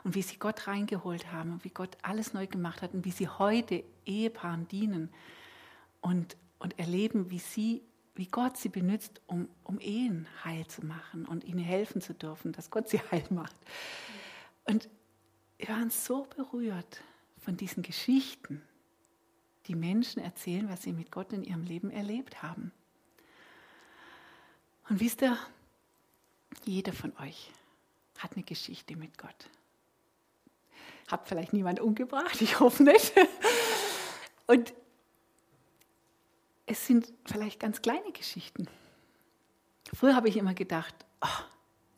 Und 0.03 0.15
wie 0.15 0.21
sie 0.21 0.37
Gott 0.37 0.67
reingeholt 0.67 1.31
haben 1.31 1.51
und 1.51 1.65
wie 1.65 1.69
Gott 1.69 1.97
alles 2.01 2.33
neu 2.33 2.47
gemacht 2.47 2.81
hat 2.81 2.93
und 2.93 3.05
wie 3.05 3.11
sie 3.11 3.27
heute 3.27 3.83
Ehepaaren 4.05 4.67
dienen 4.67 5.09
und, 6.01 6.37
und 6.59 6.79
erleben, 6.79 7.29
wie 7.29 7.39
sie 7.39 7.81
wie 8.15 8.27
Gott 8.27 8.57
sie 8.57 8.69
benutzt, 8.69 9.21
um, 9.27 9.49
um 9.63 9.79
Ehen 9.79 10.27
heil 10.43 10.67
zu 10.67 10.85
machen 10.85 11.25
und 11.25 11.43
ihnen 11.43 11.59
helfen 11.59 12.01
zu 12.01 12.13
dürfen, 12.13 12.51
dass 12.51 12.69
Gott 12.69 12.89
sie 12.89 12.99
heil 13.11 13.25
macht. 13.29 13.55
Und 14.65 14.89
wir 15.57 15.69
waren 15.69 15.89
so 15.89 16.27
berührt 16.35 17.01
von 17.39 17.57
diesen 17.57 17.83
Geschichten, 17.83 18.61
die 19.67 19.75
Menschen 19.75 20.21
erzählen, 20.21 20.69
was 20.69 20.83
sie 20.83 20.93
mit 20.93 21.11
Gott 21.11 21.33
in 21.33 21.43
ihrem 21.43 21.63
Leben 21.63 21.89
erlebt 21.89 22.43
haben. 22.43 22.71
Und 24.89 24.99
wisst 24.99 25.21
ihr, 25.21 25.37
jeder 26.65 26.93
von 26.93 27.15
euch 27.17 27.51
hat 28.19 28.33
eine 28.33 28.43
Geschichte 28.43 28.95
mit 28.95 29.17
Gott. 29.17 29.49
Hab 31.07 31.27
vielleicht 31.27 31.53
niemand 31.53 31.79
umgebracht, 31.79 32.41
ich 32.41 32.59
hoffe 32.59 32.83
nicht. 32.83 33.13
Und 34.47 34.73
es 36.65 36.87
sind 36.87 37.11
vielleicht 37.25 37.59
ganz 37.59 37.81
kleine 37.81 38.11
Geschichten. 38.11 38.67
Früher 39.93 40.15
habe 40.15 40.29
ich 40.29 40.37
immer 40.37 40.53
gedacht, 40.53 40.95
oh, 41.21 41.43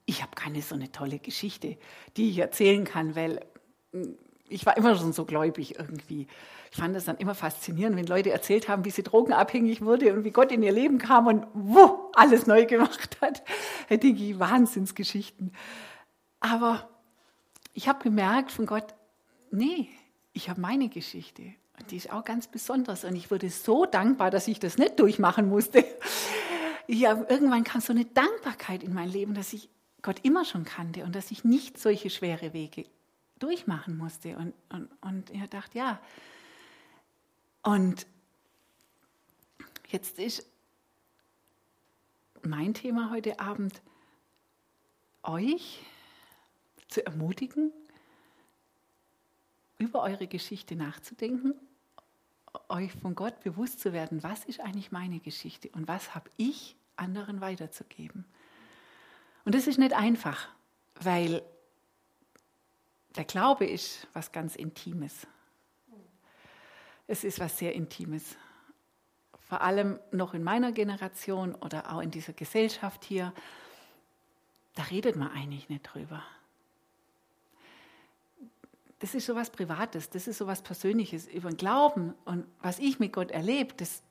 ich 0.06 0.22
habe 0.22 0.36
keine 0.36 0.62
so 0.62 0.76
eine 0.76 0.92
tolle 0.92 1.20
Geschichte, 1.20 1.78
die 2.18 2.30
ich 2.30 2.40
erzählen 2.40 2.84
kann, 2.84 3.16
weil 3.16 3.46
hm, 3.92 4.18
ich 4.48 4.66
war 4.66 4.78
immer 4.78 4.96
schon 4.96 5.14
so 5.14 5.26
gläubig 5.26 5.80
irgendwie. 5.80 6.28
Ich 6.72 6.78
fand 6.78 6.96
das 6.96 7.06
dann 7.06 7.18
immer 7.18 7.34
faszinierend, 7.34 7.98
wenn 7.98 8.06
Leute 8.06 8.32
erzählt 8.32 8.70
haben, 8.70 8.86
wie 8.86 8.92
sie 8.92 9.02
drogenabhängig 9.02 9.82
wurde 9.82 10.14
und 10.14 10.24
wie 10.24 10.32
Gott 10.32 10.52
in 10.52 10.62
ihr 10.62 10.72
Leben 10.72 11.00
kam 11.00 11.28
und 11.28 11.48
wo 11.54 12.12
alles 12.14 12.46
neu 12.46 12.66
gemacht 12.66 13.18
hat. 13.22 13.44
Da 13.90 13.98
denke 13.98 14.24
ich, 14.24 14.38
Wahnsinnsgeschichten. 14.38 15.52
Aber 16.40 16.88
ich 17.74 17.88
habe 17.88 18.04
gemerkt 18.04 18.52
von 18.52 18.68
Gott, 18.68 18.94
nee, 19.50 19.90
ich 20.34 20.50
habe 20.50 20.62
meine 20.62 20.90
Geschichte. 20.90 21.54
Und 21.80 21.92
die 21.92 21.98
ist 21.98 22.12
auch 22.12 22.24
ganz 22.24 22.48
besonders. 22.48 23.04
Und 23.04 23.16
ich 23.16 23.32
wurde 23.32 23.50
so 23.50 23.86
dankbar, 23.86 24.32
dass 24.32 24.48
ich 24.48 24.60
das 24.60 24.78
nicht 24.78 25.00
durchmachen 25.00 25.50
musste. 25.50 25.86
Ja, 26.88 27.26
irgendwann 27.30 27.64
kam 27.64 27.82
so 27.82 27.92
eine 27.92 28.06
Dankbarkeit 28.06 28.84
in 28.84 28.94
mein 28.94 29.10
Leben, 29.10 29.34
dass 29.34 29.54
ich 29.54 29.70
Gott 30.02 30.20
immer 30.22 30.46
schon 30.46 30.66
kannte 30.66 31.04
und 31.04 31.16
dass 31.16 31.32
ich 31.32 31.44
nicht 31.44 31.80
solche 31.80 32.12
schwere 32.12 32.54
Wege 32.54 32.86
durchmachen 33.40 33.98
musste. 33.98 34.38
Und, 34.38 34.54
und, 34.70 34.90
und 35.02 35.32
er 35.32 35.48
dachte, 35.48 35.80
ja. 35.80 36.00
Und 37.64 38.06
jetzt 39.88 40.20
ist 40.20 40.48
mein 42.44 42.76
Thema 42.76 43.10
heute 43.10 43.40
Abend, 43.40 43.82
euch 45.24 45.84
zu 46.88 47.04
ermutigen, 47.04 47.74
über 49.80 50.04
eure 50.04 50.28
Geschichte 50.28 50.76
nachzudenken, 50.76 51.56
euch 52.70 52.92
von 52.94 53.16
Gott 53.16 53.40
bewusst 53.42 53.80
zu 53.80 53.94
werden, 53.94 54.24
was 54.24 54.46
ist 54.46 54.60
eigentlich 54.60 54.92
meine 54.92 55.20
Geschichte 55.20 55.70
und 55.70 55.88
was 55.88 56.16
habe 56.16 56.30
ich 56.38 56.76
anderen 56.96 57.42
weiterzugeben. 57.42 58.26
Und 59.44 59.56
das 59.56 59.68
ist 59.68 59.78
nicht 59.78 59.94
einfach, 59.94 60.48
weil 61.02 61.44
der 63.16 63.26
Glaube 63.26 63.66
ist 63.66 64.08
was 64.14 64.32
ganz 64.32 64.56
Intimes. 64.56 65.28
Es 67.08 67.24
ist 67.24 67.40
was 67.40 67.58
sehr 67.58 67.74
Intimes. 67.74 68.36
Vor 69.48 69.62
allem 69.62 70.00
noch 70.12 70.34
in 70.34 70.44
meiner 70.44 70.72
Generation 70.72 71.54
oder 71.56 71.94
auch 71.94 72.02
in 72.02 72.10
dieser 72.10 72.34
Gesellschaft 72.34 73.06
hier, 73.06 73.32
da 74.74 74.84
redet 74.84 75.16
man 75.16 75.32
eigentlich 75.32 75.70
nicht 75.70 75.84
drüber. 75.84 76.24
Das 79.00 79.14
ist 79.14 79.26
so 79.26 79.36
was 79.36 79.50
Privates, 79.50 80.10
das 80.10 80.28
ist 80.28 80.38
so 80.38 80.48
was 80.48 80.62
Persönliches 80.62 81.28
über 81.28 81.50
den 81.50 81.58
Glauben 81.58 82.14
und 82.24 82.46
was 82.62 82.80
ich 82.80 83.00
mit 83.00 83.14
Gott 83.14 83.32
erlebe, 83.32 83.74
das, 83.76 84.02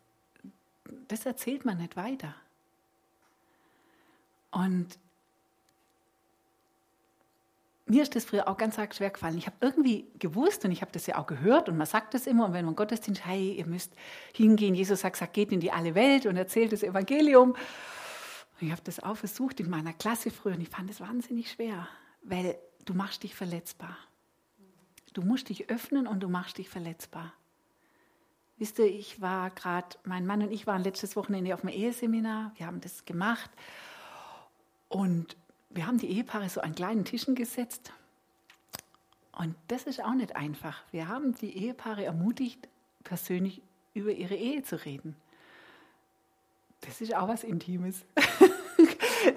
das 1.08 1.24
erzählt 1.24 1.64
man 1.64 1.78
nicht 1.78 1.96
weiter. 1.96 2.34
Und 4.50 4.98
mir 7.86 8.02
ist 8.02 8.14
das 8.14 8.24
früher 8.24 8.48
auch 8.48 8.56
ganz 8.56 8.78
arg 8.78 8.94
schwer 8.94 9.10
gefallen. 9.10 9.36
Ich 9.36 9.46
habe 9.46 9.56
irgendwie 9.60 10.06
gewusst 10.18 10.64
und 10.64 10.70
ich 10.70 10.80
habe 10.80 10.92
das 10.92 11.06
ja 11.06 11.18
auch 11.18 11.26
gehört 11.26 11.68
und 11.68 11.76
man 11.76 11.86
sagt 11.86 12.14
das 12.14 12.26
immer 12.26 12.46
und 12.46 12.52
wenn 12.52 12.64
man 12.64 12.76
Gottesdienst, 12.76 13.26
hey, 13.26 13.52
ihr 13.52 13.66
müsst 13.66 13.92
hingehen, 14.32 14.74
Jesus 14.74 15.00
sagt, 15.00 15.16
sagt, 15.16 15.34
geht 15.34 15.52
in 15.52 15.60
die 15.60 15.70
alle 15.70 15.94
Welt 15.94 16.26
und 16.26 16.36
erzählt 16.36 16.72
das 16.72 16.82
Evangelium. 16.82 17.50
Und 17.50 17.58
ich 18.60 18.70
habe 18.70 18.82
das 18.84 19.00
auch 19.00 19.16
versucht 19.16 19.60
in 19.60 19.68
meiner 19.68 19.92
Klasse 19.92 20.30
früher 20.30 20.54
und 20.54 20.60
ich 20.60 20.68
fand 20.68 20.90
es 20.90 21.00
wahnsinnig 21.00 21.50
schwer, 21.50 21.88
weil 22.22 22.56
du 22.84 22.94
machst 22.94 23.22
dich 23.22 23.34
verletzbar. 23.34 23.96
Du 25.14 25.22
musst 25.22 25.48
dich 25.48 25.70
öffnen 25.70 26.06
und 26.06 26.20
du 26.20 26.28
machst 26.28 26.58
dich 26.58 26.68
verletzbar. 26.68 27.32
Wisst 28.56 28.78
ihr, 28.78 28.86
ich 28.86 29.20
war 29.20 29.50
gerade, 29.50 29.96
mein 30.04 30.26
Mann 30.26 30.42
und 30.42 30.52
ich 30.52 30.66
waren 30.66 30.82
letztes 30.82 31.16
Wochenende 31.16 31.54
auf 31.54 31.62
einem 31.64 31.74
Eheseminar, 31.74 32.52
wir 32.56 32.66
haben 32.66 32.80
das 32.80 33.04
gemacht 33.04 33.50
und 34.88 35.36
wir 35.70 35.86
haben 35.86 35.98
die 35.98 36.10
Ehepaare 36.10 36.48
so 36.48 36.60
an 36.60 36.74
kleinen 36.74 37.04
Tischen 37.04 37.34
gesetzt. 37.34 37.92
Und 39.32 39.56
das 39.68 39.84
ist 39.84 40.02
auch 40.02 40.14
nicht 40.14 40.36
einfach. 40.36 40.82
Wir 40.92 41.08
haben 41.08 41.34
die 41.34 41.56
Ehepaare 41.56 42.04
ermutigt, 42.04 42.68
persönlich 43.02 43.62
über 43.92 44.12
ihre 44.12 44.36
Ehe 44.36 44.62
zu 44.62 44.84
reden. 44.84 45.16
Das 46.82 47.00
ist 47.00 47.14
auch 47.14 47.28
was 47.28 47.44
Intimes. 47.44 48.04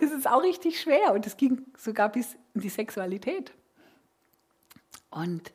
Es 0.02 0.12
ist 0.12 0.28
auch 0.28 0.44
richtig 0.44 0.82
schwer 0.82 1.14
und 1.14 1.26
es 1.26 1.38
ging 1.38 1.66
sogar 1.78 2.10
bis 2.10 2.36
in 2.54 2.60
die 2.60 2.68
Sexualität. 2.70 3.54
Und 5.10 5.54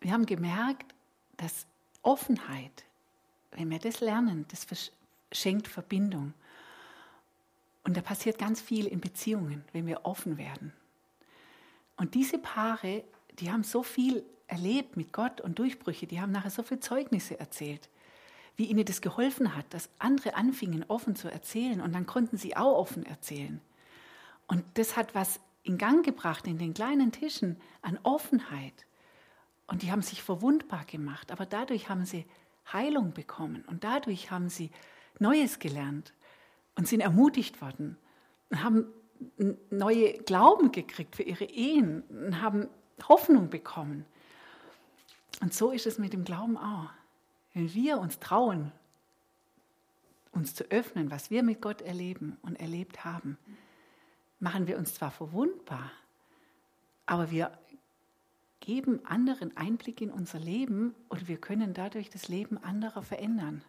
wir 0.00 0.12
haben 0.12 0.26
gemerkt, 0.26 0.94
dass 1.36 1.66
Offenheit, 2.02 2.84
wenn 3.52 3.70
wir 3.70 3.78
das 3.78 4.00
lernen, 4.00 4.46
das 4.48 4.92
schenkt 5.32 5.68
Verbindung. 5.68 6.34
Und 7.84 7.96
da 7.96 8.00
passiert 8.00 8.38
ganz 8.38 8.60
viel 8.60 8.86
in 8.86 9.00
Beziehungen, 9.00 9.64
wenn 9.72 9.86
wir 9.86 10.04
offen 10.04 10.38
werden. 10.38 10.72
Und 11.96 12.14
diese 12.14 12.38
Paare, 12.38 13.02
die 13.38 13.50
haben 13.50 13.64
so 13.64 13.82
viel 13.82 14.24
erlebt 14.46 14.96
mit 14.96 15.12
Gott 15.12 15.40
und 15.40 15.58
Durchbrüche, 15.58 16.06
die 16.06 16.20
haben 16.20 16.32
nachher 16.32 16.50
so 16.50 16.62
viele 16.62 16.80
Zeugnisse 16.80 17.38
erzählt, 17.38 17.88
wie 18.56 18.66
ihnen 18.66 18.84
das 18.84 19.00
geholfen 19.00 19.54
hat, 19.54 19.66
dass 19.70 19.88
andere 19.98 20.34
anfingen, 20.34 20.84
offen 20.88 21.16
zu 21.16 21.30
erzählen 21.30 21.80
und 21.80 21.94
dann 21.94 22.06
konnten 22.06 22.36
sie 22.36 22.56
auch 22.56 22.76
offen 22.78 23.04
erzählen. 23.06 23.60
Und 24.46 24.64
das 24.74 24.96
hat 24.96 25.14
was 25.14 25.40
in 25.62 25.78
Gang 25.78 26.04
gebracht 26.04 26.46
in 26.46 26.58
den 26.58 26.74
kleinen 26.74 27.12
Tischen 27.12 27.60
an 27.82 27.98
Offenheit. 28.02 28.86
Und 29.68 29.82
die 29.82 29.92
haben 29.92 30.02
sich 30.02 30.22
verwundbar 30.22 30.84
gemacht, 30.86 31.30
aber 31.30 31.46
dadurch 31.46 31.88
haben 31.88 32.04
sie 32.04 32.26
Heilung 32.72 33.12
bekommen 33.12 33.64
und 33.68 33.84
dadurch 33.84 34.30
haben 34.30 34.48
sie 34.48 34.70
Neues 35.20 35.58
gelernt 35.58 36.12
und 36.74 36.88
sind 36.88 37.00
ermutigt 37.00 37.60
worden 37.60 37.96
und 38.50 38.62
haben 38.64 38.86
neue 39.70 40.14
Glauben 40.24 40.72
gekriegt 40.72 41.16
für 41.16 41.22
ihre 41.22 41.44
Ehen 41.44 42.02
und 42.02 42.40
haben 42.40 42.68
Hoffnung 43.08 43.50
bekommen. 43.50 44.04
Und 45.40 45.52
so 45.52 45.70
ist 45.70 45.86
es 45.86 45.98
mit 45.98 46.12
dem 46.12 46.24
Glauben 46.24 46.56
auch. 46.56 46.90
Wenn 47.52 47.72
wir 47.74 47.98
uns 47.98 48.18
trauen, 48.20 48.72
uns 50.32 50.54
zu 50.54 50.64
öffnen, 50.70 51.10
was 51.10 51.30
wir 51.30 51.42
mit 51.42 51.60
Gott 51.60 51.82
erleben 51.82 52.36
und 52.42 52.60
erlebt 52.60 53.04
haben, 53.04 53.38
machen 54.40 54.66
wir 54.66 54.78
uns 54.78 54.94
zwar 54.94 55.10
verwundbar, 55.10 55.90
aber 57.06 57.30
wir 57.30 57.58
geben 58.68 59.00
anderen 59.06 59.56
Einblick 59.56 60.02
in 60.02 60.10
unser 60.10 60.38
Leben 60.38 60.94
und 61.08 61.26
wir 61.26 61.38
können 61.38 61.72
dadurch 61.72 62.10
das 62.10 62.28
Leben 62.28 62.62
anderer 62.62 63.02
verändern. 63.02 63.64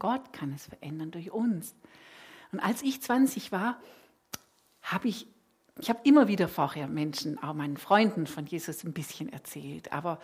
Gott 0.00 0.32
kann 0.32 0.52
es 0.52 0.66
verändern 0.66 1.12
durch 1.12 1.30
uns. 1.30 1.76
Und 2.50 2.58
als 2.58 2.82
ich 2.82 3.00
20 3.00 3.52
war, 3.52 3.80
habe 4.82 5.06
ich, 5.06 5.28
ich 5.78 5.88
habe 5.88 6.00
immer 6.02 6.26
wieder 6.26 6.48
vorher 6.48 6.88
Menschen, 6.88 7.40
auch 7.40 7.54
meinen 7.54 7.76
Freunden 7.76 8.26
von 8.26 8.44
Jesus 8.44 8.82
ein 8.82 8.92
bisschen 8.92 9.32
erzählt, 9.32 9.92
aber 9.92 10.18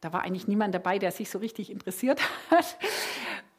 da 0.00 0.14
war 0.14 0.22
eigentlich 0.22 0.48
niemand 0.48 0.74
dabei, 0.74 0.98
der 0.98 1.12
sich 1.12 1.28
so 1.28 1.40
richtig 1.40 1.68
interessiert 1.70 2.22
hat. 2.50 2.78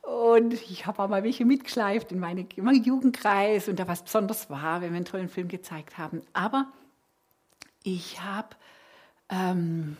Und 0.01 0.53
ich 0.53 0.88
habe 0.88 1.03
auch 1.03 1.08
mal 1.08 1.24
welche 1.24 1.46
mitgeschleift 1.46 2.12
in 2.12 2.18
meinen 2.18 2.48
Jugendkreis 2.84 3.68
und 3.68 3.77
da 3.77 3.88
was 3.88 4.01
besonders 4.01 4.50
war, 4.50 4.82
wenn 4.82 4.89
wir 4.89 4.96
einen 4.96 5.06
tollen 5.06 5.30
Film 5.30 5.50
gezeigt 5.50 6.00
haben. 6.00 6.24
Aber 6.34 6.65
ich 7.84 8.24
habe, 8.24 8.56
ähm, 9.31 9.97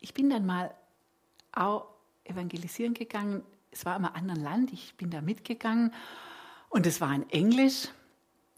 ich 0.00 0.12
bin 0.12 0.28
dann 0.28 0.44
mal 0.44 0.74
auch 1.52 1.86
evangelisieren 2.24 2.94
gegangen. 2.94 3.42
Es 3.70 3.84
war 3.84 3.94
immer 3.96 4.14
ein 4.14 4.28
anderes 4.28 4.42
Land, 4.42 4.72
ich 4.72 4.94
bin 4.96 5.10
da 5.10 5.20
mitgegangen 5.20 5.92
und 6.68 6.86
es 6.86 7.00
war 7.00 7.14
in 7.14 7.28
Englisch. 7.30 7.88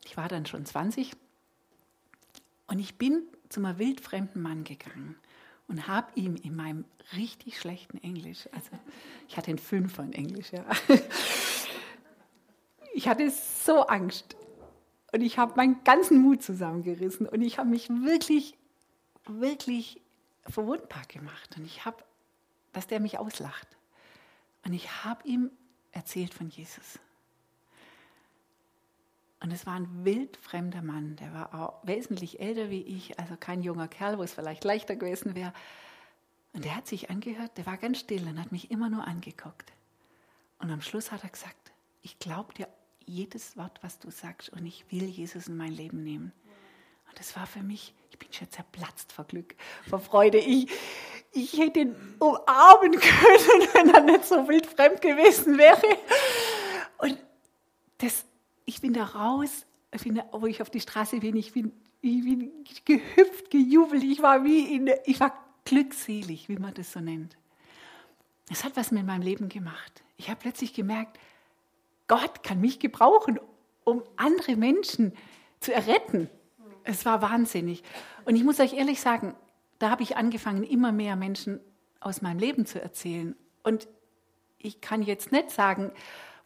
Ich 0.07 0.17
war 0.17 0.29
dann 0.29 0.47
schon 0.47 0.65
20. 0.65 1.13
Und 2.69 2.79
ich 2.79 2.97
bin 2.97 3.23
zu 3.51 3.61
einem 3.63 3.79
wildfremden 3.79 4.41
Mann 4.41 4.65
gegangen 4.65 5.17
und 5.69 5.87
habe 5.87 6.09
ihm 6.15 6.37
in 6.37 6.57
meinem 6.57 6.85
richtig 7.17 7.59
schlechten 7.59 7.99
Englisch, 7.99 8.49
also 8.53 8.71
ich 9.29 9.37
hatte 9.37 9.49
einen 9.49 9.59
Fünfer 9.59 10.03
in 10.03 10.13
Englisch, 10.13 10.53
ja. 10.53 10.65
Ich 12.95 13.07
hatte 13.07 13.31
so 13.31 13.87
Angst 13.87 14.35
und 15.13 15.21
ich 15.21 15.39
habe 15.39 15.53
meinen 15.55 15.85
ganzen 15.85 16.21
Mut 16.21 16.43
zusammengerissen 16.43 17.27
und 17.27 17.43
ich 17.43 17.59
habe 17.59 17.69
mich 17.69 17.89
wirklich, 17.89 18.58
wirklich 19.29 20.01
verwundbar 20.47 21.03
gemacht 21.09 21.57
und 21.57 21.65
ich 21.65 21.85
habe, 21.85 22.03
dass 22.73 22.87
der 22.87 23.01
mich 23.01 23.19
auslacht. 23.19 23.69
Und 24.65 24.73
ich 24.73 25.05
habe 25.05 25.27
ihm 25.27 25.51
erzählt 25.93 26.35
von 26.35 26.49
Jesus. 26.49 26.99
Und 29.41 29.53
es 29.53 29.67
war 29.67 29.75
ein 29.75 30.05
wildfremder 30.05 30.83
Mann, 30.83 31.17
der 31.17 31.33
war 31.33 31.55
auch 31.55 31.87
wesentlich 31.87 32.41
älter 32.41 32.71
wie 32.71 32.83
ich, 32.83 33.19
also 33.21 33.37
kein 33.39 33.63
junger 33.63 33.87
Kerl, 33.87 34.19
wo 34.19 34.23
es 34.23 34.33
vielleicht 34.33 34.65
leichter 34.65 34.97
gewesen 34.97 35.35
wäre. 35.37 35.53
Und 36.53 36.65
der 36.65 36.75
hat 36.75 36.89
sich 36.89 37.09
angehört, 37.09 37.57
der 37.57 37.67
war 37.67 37.77
ganz 37.77 38.01
still 38.01 38.27
und 38.27 38.41
hat 38.41 38.51
mich 38.51 38.71
immer 38.71 38.91
nur 38.91 39.07
angeguckt. 39.07 39.73
Und 40.59 40.71
am 40.71 40.81
Schluss 40.81 41.13
hat 41.13 41.23
er 41.23 41.31
gesagt, 41.31 41.73
ich 42.03 42.19
glaube 42.19 42.53
dir 42.55 42.69
jedes 43.07 43.57
Wort, 43.57 43.79
was 43.83 43.99
du 43.99 44.11
sagst 44.11 44.51
und 44.51 44.67
ich 44.67 44.91
will 44.91 45.05
Jesus 45.05 45.47
in 45.47 45.57
mein 45.57 45.73
Leben 45.73 46.03
nehmen. 46.03 46.33
Das 47.19 47.35
war 47.37 47.47
für 47.47 47.63
mich, 47.63 47.95
ich 48.11 48.19
bin 48.19 48.33
schon 48.33 48.49
zerplatzt 48.51 49.13
vor 49.13 49.25
Glück, 49.25 49.57
vor 49.89 49.99
Freude. 49.99 50.39
Ich, 50.39 50.71
ich 51.33 51.59
hätte 51.59 51.81
ihn 51.81 51.97
umarmen 52.21 52.93
können, 53.01 53.69
wenn 53.75 53.91
er 53.91 54.01
nicht 54.03 54.25
so 54.25 54.49
wildfremd 54.49 55.01
gewesen 55.01 55.59
wäre. 55.59 55.99
Und 56.99 57.19
das, 57.99 58.25
ich 58.65 58.81
bin 58.81 58.93
da 58.93 59.05
raus, 59.05 59.67
ich 59.93 60.03
bin 60.03 60.15
da, 60.15 60.25
wo 60.31 60.47
ich 60.47 60.63
auf 60.63 60.71
die 60.71 60.81
Straße 60.81 61.19
bin, 61.19 61.37
ich 61.37 61.53
bin, 61.53 61.73
ich 62.01 62.23
bin 62.23 62.53
gehüpft, 62.85 63.51
gejubelt, 63.51 64.05
ich 64.05 64.23
war 64.23 64.45
wie 64.45 64.77
in, 64.77 64.89
ich 65.05 65.19
war 65.19 65.33
glückselig, 65.65 66.49
wie 66.49 66.57
man 66.57 66.73
das 66.75 66.93
so 66.93 67.01
nennt. 67.01 67.37
Es 68.51 68.63
hat 68.63 68.77
was 68.77 68.93
mit 68.93 69.05
meinem 69.05 69.23
Leben 69.23 69.49
gemacht. 69.49 70.05
Ich 70.17 70.31
habe 70.31 70.39
plötzlich 70.41 70.73
gemerkt, 70.73 71.19
Gott 72.07 72.45
kann 72.45 72.61
mich 72.61 72.79
gebrauchen, 72.79 73.41
um 73.85 74.05
andere 74.17 74.57
Menschen 74.57 75.15
zu 75.61 75.75
erretten. 75.75 76.31
Es 76.89 77.05
war 77.05 77.21
wahnsinnig. 77.21 77.83
Und 78.25 78.35
ich 78.35 78.45
muss 78.45 78.61
euch 78.61 78.73
ehrlich 78.73 79.03
sagen, 79.03 79.35
da 79.79 79.91
habe 79.91 80.03
ich 80.03 80.17
angefangen, 80.17 80.65
immer 80.65 80.91
mehr 80.91 81.17
Menschen 81.17 81.61
aus 82.01 82.23
meinem 82.23 82.39
Leben 82.39 82.65
zu 82.65 82.81
erzählen. 82.81 83.37
Und 83.63 83.89
ich 84.57 84.81
kann 84.81 85.03
jetzt 85.03 85.31
nicht 85.31 85.51
sagen, 85.51 85.93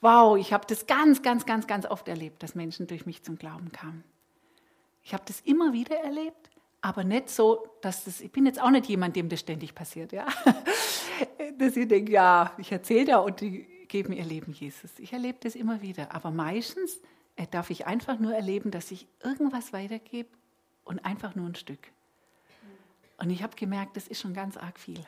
wow, 0.01 0.37
ich 0.37 0.53
habe 0.53 0.67
das 0.67 0.89
ganz, 0.89 1.23
ganz, 1.23 1.47
ganz, 1.47 1.69
ganz 1.69 1.87
oft 1.87 2.09
erlebt, 2.09 2.43
dass 2.43 2.57
Menschen 2.57 2.89
durch 2.89 3.07
mich 3.07 3.23
zum 3.23 3.39
Glauben 3.39 3.71
kamen. 3.71 4.03
Ich 5.05 5.15
habe 5.15 5.23
das 5.29 5.41
immer 5.43 5.73
wieder 5.73 5.97
erlebt, 5.97 6.51
aber 6.81 7.05
nicht 7.05 7.31
so, 7.31 7.65
dass 7.81 8.03
das, 8.03 8.21
ich 8.21 8.33
bin 8.33 8.45
jetzt 8.45 8.61
auch 8.61 8.71
nicht 8.71 8.87
jemand, 8.87 9.15
dem 9.15 9.29
das 9.29 9.39
ständig 9.39 9.77
passiert, 9.77 10.11
ja. 10.11 10.27
Dass 11.59 11.77
ich 11.77 11.87
denke, 11.87 12.11
ja, 12.11 12.53
ich 12.59 12.73
erzähle 12.73 13.05
da 13.05 13.19
und 13.19 13.41
die 13.41 13.65
geben 13.87 14.13
ihr 14.13 14.25
Leben 14.25 14.53
Jesus. 14.53 14.91
Ich 14.99 15.13
erlebe 15.13 15.39
das 15.41 15.55
immer 15.55 15.83
wieder, 15.83 16.13
aber 16.13 16.33
meistens 16.33 16.99
darf 17.47 17.71
ich 17.71 17.87
einfach 17.87 18.19
nur 18.19 18.35
erleben, 18.35 18.71
dass 18.71 18.91
ich 18.91 19.07
irgendwas 19.23 19.73
weitergebe 19.73 20.29
und 20.85 21.05
einfach 21.05 21.35
nur 21.35 21.47
ein 21.47 21.55
Stück. 21.55 21.91
Und 23.19 23.31
ich 23.31 23.43
habe 23.43 23.57
gemerkt, 23.57 23.97
das 23.97 24.09
ist 24.09 24.21
schon 24.21 24.35
ganz 24.35 24.57
arg 24.57 24.79
viel. 24.79 25.05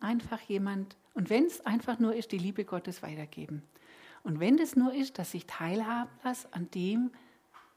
Einfach 0.00 0.40
jemand, 0.40 0.96
und 1.14 1.30
wenn 1.30 1.44
es 1.46 1.64
einfach 1.64 1.98
nur 1.98 2.14
ist, 2.14 2.32
die 2.32 2.38
Liebe 2.38 2.64
Gottes 2.64 3.02
weitergeben. 3.02 3.62
Und 4.22 4.40
wenn 4.40 4.58
es 4.58 4.74
nur 4.74 4.92
ist, 4.92 5.18
dass 5.18 5.34
ich 5.34 5.46
teilhaben 5.46 6.10
lasse 6.24 6.48
an 6.52 6.70
dem, 6.72 7.12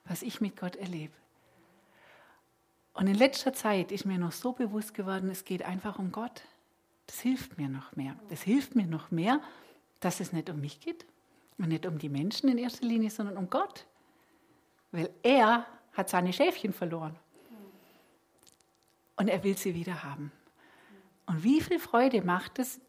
was 0.06 0.22
ich 0.22 0.42
mit 0.42 0.58
Gott 0.58 0.76
erlebe. 0.76 1.14
Und 2.94 3.08
in 3.08 3.16
letzter 3.16 3.54
Zeit 3.54 3.92
ist 3.92 4.06
mir 4.06 4.18
noch 4.18 4.32
so 4.32 4.54
bewusst 4.54 4.94
geworden, 4.94 5.30
es 5.30 5.46
geht 5.46 5.62
einfach 5.62 6.00
um 6.00 6.12
Gott. 6.12 6.42
Das 7.06 7.20
hilft 7.20 7.58
mir 7.58 7.70
noch 7.70 7.96
mehr. 7.96 8.16
Das 8.30 8.42
hilft 8.42 8.76
mir 8.76 8.88
noch 8.88 9.12
mehr, 9.12 9.42
dass 10.00 10.20
es 10.20 10.34
nicht 10.34 10.50
um 10.50 10.60
mich 10.60 10.80
geht, 10.80 11.06
und 11.60 11.70
nicht 11.70 11.86
um 11.86 11.98
die 11.98 12.10
Menschen 12.10 12.50
in 12.50 12.58
erster 12.58 12.86
Linie, 12.86 13.10
sondern 13.10 13.38
um 13.38 13.50
Gott. 13.50 13.86
Weil 14.92 15.10
er 15.22 15.68
hat 15.94 16.10
seine 16.10 16.34
Schäfchen 16.34 16.74
verloren. 16.74 17.16
Und 19.18 19.28
er 19.28 19.44
will 19.44 19.58
sie 19.58 19.76
wieder 19.76 20.04
haben. 20.04 20.32
Und 21.26 21.44
wie 21.44 21.62
viel 21.62 21.78
Freude 21.78 22.24
macht 22.24 22.58
es, 22.58 22.80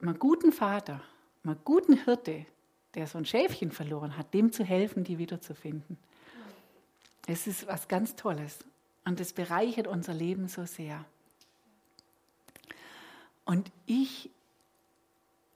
einem 0.00 0.18
guten 0.18 0.52
Vater, 0.52 1.02
einem 1.42 1.56
guten 1.64 2.04
Hirte, 2.04 2.46
der 2.94 3.06
so 3.06 3.18
ein 3.18 3.24
Schäfchen 3.24 3.72
verloren 3.72 4.16
hat, 4.16 4.32
dem 4.34 4.52
zu 4.52 4.64
helfen, 4.64 5.04
die 5.04 5.18
wiederzufinden. 5.18 5.96
Es 7.26 7.46
ist 7.46 7.66
was 7.66 7.88
ganz 7.88 8.16
Tolles. 8.16 8.58
Und 9.04 9.20
es 9.20 9.32
bereichert 9.32 9.86
unser 9.86 10.12
Leben 10.12 10.48
so 10.48 10.66
sehr. 10.66 11.04
Und 13.44 13.70
ich 13.86 14.30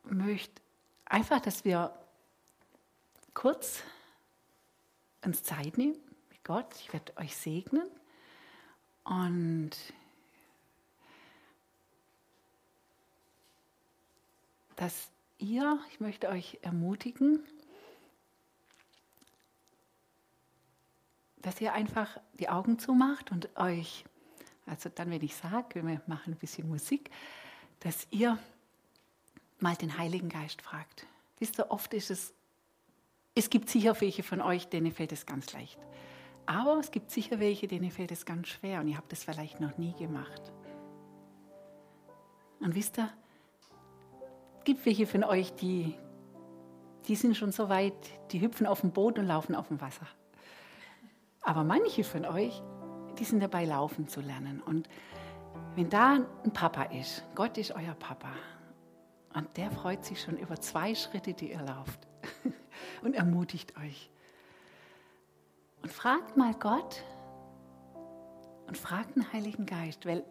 möchte 0.05 0.63
einfach, 1.05 1.41
dass 1.41 1.65
wir 1.65 1.93
kurz 3.35 3.83
uns 5.25 5.43
Zeit 5.43 5.77
nehmen 5.77 5.97
mit 6.31 6.45
Gott. 6.45 6.67
Ich 6.81 6.93
werde 6.93 7.17
euch 7.17 7.37
segnen 7.37 7.91
und 9.05 9.71
dass 14.77 15.11
ihr, 15.39 15.79
ich 15.91 16.01
möchte 16.01 16.29
euch 16.29 16.59
ermutigen, 16.63 17.45
dass 21.39 21.61
ihr 21.61 21.75
einfach 21.75 22.19
die 22.35 22.49
Augen 22.49 22.79
zumacht 22.79 23.31
und 23.31 23.55
euch, 23.57 24.05
also 24.67 24.89
dann, 24.89 25.11
wenn 25.11 25.23
ich 25.23 25.37
sage, 25.37 25.85
wir 25.87 26.01
machen 26.07 26.33
ein 26.33 26.39
bisschen 26.39 26.69
Musik, 26.69 27.11
dass 27.81 28.07
ihr 28.11 28.39
mal 29.59 29.77
den 29.77 29.99
Heiligen 29.99 30.31
Geist 30.31 30.63
fragt. 30.63 31.07
Wisst 31.39 31.59
ihr, 31.59 31.71
oft 31.71 31.93
ist 31.93 32.11
es 32.11 32.33
es 33.35 33.51
gibt 33.51 33.69
sicher 33.69 34.01
welche 34.01 34.23
von 34.23 34.41
euch, 34.41 34.69
denen 34.69 34.93
fällt 34.93 35.13
es 35.13 35.27
ganz 35.27 35.53
leicht. 35.53 35.79
Aber 36.47 36.79
es 36.79 36.91
gibt 36.91 37.11
sicher 37.11 37.41
welche, 37.41 37.67
denen 37.67 37.91
fällt 37.91 38.13
es 38.13 38.27
ganz 38.27 38.49
schwer 38.49 38.81
und 38.81 38.89
ihr 38.89 38.97
habt 38.97 39.13
es 39.13 39.25
vielleicht 39.25 39.61
noch 39.61 39.77
nie 39.79 39.95
gemacht. 39.95 40.53
Und 42.61 42.75
wisst 42.75 42.99
ihr, 42.99 43.11
es 44.59 44.65
gibt 44.65 44.87
welche 44.87 45.07
von 45.07 45.25
euch, 45.25 45.55
die, 45.55 45.95
die 47.09 47.17
sind 47.17 47.37
schon 47.37 47.51
so 47.51 47.69
weit, 47.69 47.95
die 48.31 48.41
hüpfen 48.41 48.67
auf 48.67 48.83
dem 48.83 48.93
Boot 48.93 49.19
und 49.19 49.27
laufen 49.27 49.55
auf 49.55 49.69
dem 49.69 49.81
Wasser. 49.81 50.07
Aber 51.43 51.65
manche 51.65 52.05
von 52.05 52.25
euch, 52.25 52.63
die 53.19 53.25
sind 53.25 53.41
dabei, 53.41 53.65
laufen 53.65 54.09
zu 54.09 54.21
lernen. 54.21 54.63
Und 54.63 54.89
wenn 55.75 55.91
da 55.91 56.21
ein 56.45 56.53
Papa 56.53 56.85
ist, 56.85 57.25
Gott 57.35 57.59
ist 57.59 57.73
euer 57.73 57.95
Papa, 57.95 58.31
und 59.35 59.57
der 59.57 59.71
freut 59.71 60.05
sich 60.05 60.23
schon 60.23 60.39
über 60.39 60.61
zwei 60.61 60.95
Schritte, 60.95 61.35
die 61.35 61.51
ihr 61.51 61.63
lauft 61.63 62.07
und 63.03 63.15
ermutigt 63.15 63.77
euch. 63.77 64.11
Und 65.83 65.93
fragt 65.93 66.37
mal 66.37 66.55
Gott 66.55 67.03
und 68.67 68.79
fragt 68.79 69.17
den 69.17 69.33
Heiligen 69.33 69.67
Geist, 69.67 70.07
weil 70.07 70.25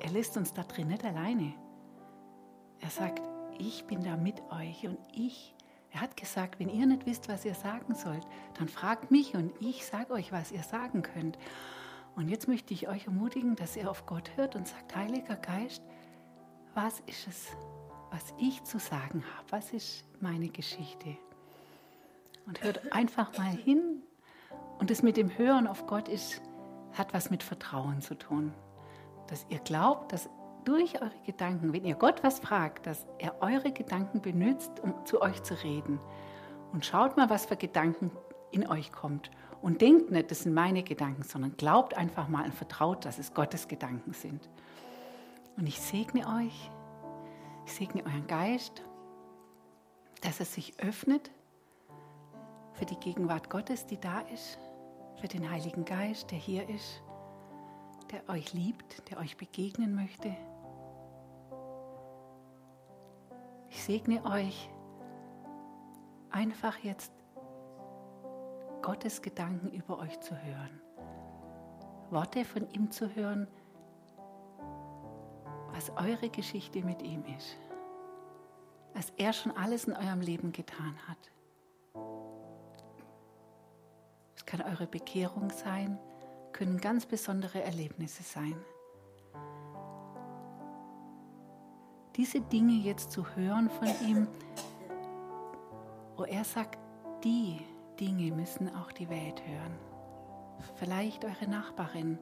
er 0.00 0.10
lässt 0.10 0.36
uns 0.36 0.52
da 0.52 0.62
drin 0.62 0.88
nicht 0.88 1.04
alleine. 1.04 1.54
Er 2.80 2.90
sagt, 2.90 3.22
ich 3.58 3.84
bin 3.84 4.02
da 4.02 4.16
mit 4.16 4.42
euch 4.50 4.86
und 4.86 4.98
ich, 5.12 5.54
er 5.90 6.00
hat 6.00 6.16
gesagt, 6.16 6.58
wenn 6.58 6.68
ihr 6.68 6.86
nicht 6.86 7.06
wisst, 7.06 7.28
was 7.28 7.44
ihr 7.44 7.54
sagen 7.54 7.94
sollt, 7.94 8.26
dann 8.58 8.68
fragt 8.68 9.10
mich 9.10 9.34
und 9.34 9.52
ich 9.60 9.86
sage 9.86 10.12
euch, 10.12 10.32
was 10.32 10.50
ihr 10.50 10.62
sagen 10.62 11.02
könnt. 11.02 11.38
Und 12.16 12.28
jetzt 12.28 12.48
möchte 12.48 12.74
ich 12.74 12.88
euch 12.88 13.06
ermutigen, 13.06 13.56
dass 13.56 13.76
ihr 13.76 13.90
auf 13.90 14.06
Gott 14.06 14.30
hört 14.36 14.56
und 14.56 14.66
sagt, 14.66 14.96
Heiliger 14.96 15.36
Geist, 15.36 15.82
was 16.74 17.00
ist 17.00 17.26
es, 17.28 17.48
was 18.10 18.34
ich 18.38 18.62
zu 18.64 18.78
sagen 18.78 19.24
habe? 19.36 19.46
Was 19.50 19.72
ist 19.72 20.04
meine 20.20 20.48
Geschichte? 20.48 21.16
Und 22.46 22.62
hört 22.62 22.92
einfach 22.92 23.36
mal 23.36 23.50
hin. 23.50 24.02
Und 24.78 24.90
das 24.90 25.02
mit 25.02 25.16
dem 25.16 25.36
Hören 25.36 25.66
auf 25.66 25.86
Gott 25.86 26.08
ist, 26.08 26.40
hat 26.92 27.12
was 27.12 27.30
mit 27.30 27.42
Vertrauen 27.42 28.00
zu 28.00 28.14
tun. 28.14 28.52
Dass 29.28 29.46
ihr 29.48 29.58
glaubt, 29.58 30.12
dass 30.12 30.28
durch 30.64 31.00
eure 31.00 31.18
Gedanken, 31.24 31.72
wenn 31.72 31.84
ihr 31.84 31.94
Gott 31.94 32.22
was 32.22 32.40
fragt, 32.40 32.86
dass 32.86 33.06
er 33.18 33.40
eure 33.40 33.72
Gedanken 33.72 34.20
benutzt, 34.20 34.80
um 34.80 35.06
zu 35.06 35.22
euch 35.22 35.42
zu 35.42 35.54
reden. 35.62 36.00
Und 36.72 36.84
schaut 36.84 37.16
mal, 37.16 37.30
was 37.30 37.46
für 37.46 37.56
Gedanken 37.56 38.10
in 38.50 38.68
euch 38.68 38.92
kommt. 38.92 39.30
Und 39.62 39.80
denkt 39.80 40.10
nicht, 40.10 40.30
das 40.30 40.40
sind 40.40 40.54
meine 40.54 40.82
Gedanken, 40.82 41.22
sondern 41.22 41.56
glaubt 41.56 41.96
einfach 41.96 42.28
mal 42.28 42.44
und 42.44 42.54
vertraut, 42.54 43.04
dass 43.04 43.18
es 43.18 43.32
Gottes 43.32 43.68
Gedanken 43.68 44.12
sind. 44.12 44.48
Und 45.56 45.66
ich 45.66 45.80
segne 45.80 46.26
euch, 46.26 46.70
ich 47.66 47.72
segne 47.74 48.04
euren 48.04 48.26
Geist, 48.28 48.82
dass 50.22 50.38
er 50.38 50.46
sich 50.46 50.78
öffnet 50.80 51.30
für 52.74 52.86
die 52.86 52.96
Gegenwart 52.96 53.50
Gottes, 53.50 53.86
die 53.86 53.98
da 53.98 54.20
ist, 54.20 54.58
für 55.20 55.26
den 55.26 55.50
Heiligen 55.50 55.84
Geist, 55.84 56.30
der 56.30 56.38
hier 56.38 56.68
ist, 56.68 57.02
der 58.12 58.28
euch 58.28 58.52
liebt, 58.52 59.10
der 59.10 59.18
euch 59.18 59.36
begegnen 59.36 59.94
möchte. 59.94 60.34
Ich 63.68 63.82
segne 63.82 64.24
euch 64.24 64.70
einfach 66.30 66.78
jetzt 66.78 67.12
Gottes 68.80 69.22
Gedanken 69.22 69.72
über 69.72 69.98
euch 69.98 70.20
zu 70.20 70.40
hören, 70.40 70.80
Worte 72.10 72.44
von 72.44 72.70
ihm 72.70 72.92
zu 72.92 73.12
hören, 73.16 73.48
was 75.76 75.90
eure 75.96 76.30
Geschichte 76.30 76.82
mit 76.82 77.02
ihm 77.02 77.22
ist, 77.36 77.56
was 78.94 79.12
er 79.18 79.32
schon 79.32 79.52
alles 79.52 79.84
in 79.84 79.92
eurem 79.92 80.20
Leben 80.20 80.52
getan 80.52 80.96
hat. 81.06 81.18
kann 84.46 84.62
eure 84.62 84.86
Bekehrung 84.86 85.50
sein, 85.50 85.98
können 86.52 86.78
ganz 86.78 87.04
besondere 87.04 87.62
Erlebnisse 87.62 88.22
sein. 88.22 88.54
Diese 92.14 92.40
Dinge 92.40 92.72
jetzt 92.72 93.10
zu 93.10 93.26
hören 93.36 93.68
von 93.68 93.88
ihm, 94.06 94.28
wo 96.16 96.24
er 96.24 96.44
sagt, 96.44 96.78
die 97.24 97.60
Dinge 98.00 98.32
müssen 98.32 98.74
auch 98.74 98.92
die 98.92 99.10
Welt 99.10 99.42
hören. 99.46 99.76
Vielleicht 100.76 101.24
eure 101.24 101.48
Nachbarin, 101.48 102.18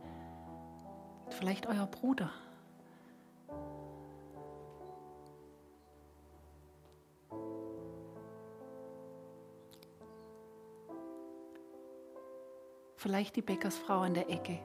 vielleicht 1.28 1.66
euer 1.68 1.86
Bruder. 1.86 2.30
Vielleicht 13.04 13.36
die 13.36 13.42
Bäckersfrau 13.42 14.00
an 14.00 14.14
der 14.14 14.30
Ecke 14.30 14.58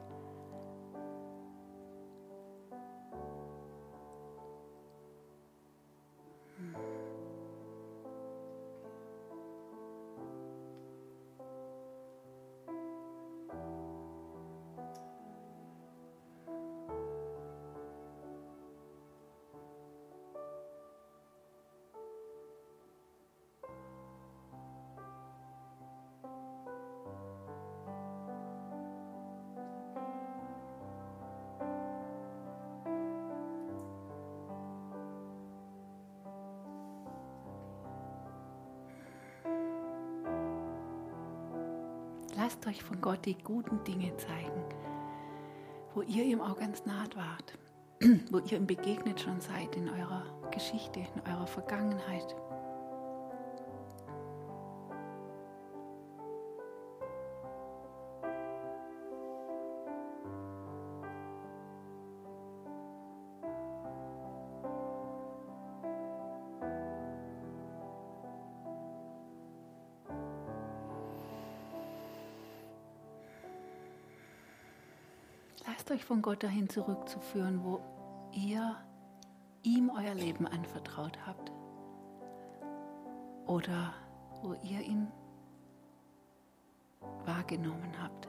lasst 42.50 42.66
euch 42.66 42.82
von 42.82 43.00
Gott 43.00 43.26
die 43.26 43.38
guten 43.38 43.84
Dinge 43.84 44.16
zeigen, 44.16 44.64
wo 45.94 46.02
ihr 46.02 46.24
ihm 46.24 46.40
auch 46.40 46.58
ganz 46.58 46.84
naht 46.84 47.14
wart, 47.16 47.56
wo 48.32 48.38
ihr 48.38 48.58
ihm 48.58 48.66
begegnet 48.66 49.20
schon 49.20 49.40
seid 49.40 49.76
in 49.76 49.88
eurer 49.88 50.24
Geschichte, 50.50 50.98
in 50.98 51.32
eurer 51.32 51.46
Vergangenheit. 51.46 52.34
Von 76.10 76.22
Gott 76.22 76.42
dahin 76.42 76.68
zurückzuführen, 76.68 77.62
wo 77.62 77.78
ihr 78.32 78.74
ihm 79.62 79.90
euer 79.90 80.12
Leben 80.12 80.44
anvertraut 80.44 81.16
habt. 81.24 81.52
Oder 83.46 83.94
wo 84.42 84.54
ihr 84.54 84.80
ihn 84.80 85.06
wahrgenommen 87.24 87.92
habt. 88.02 88.28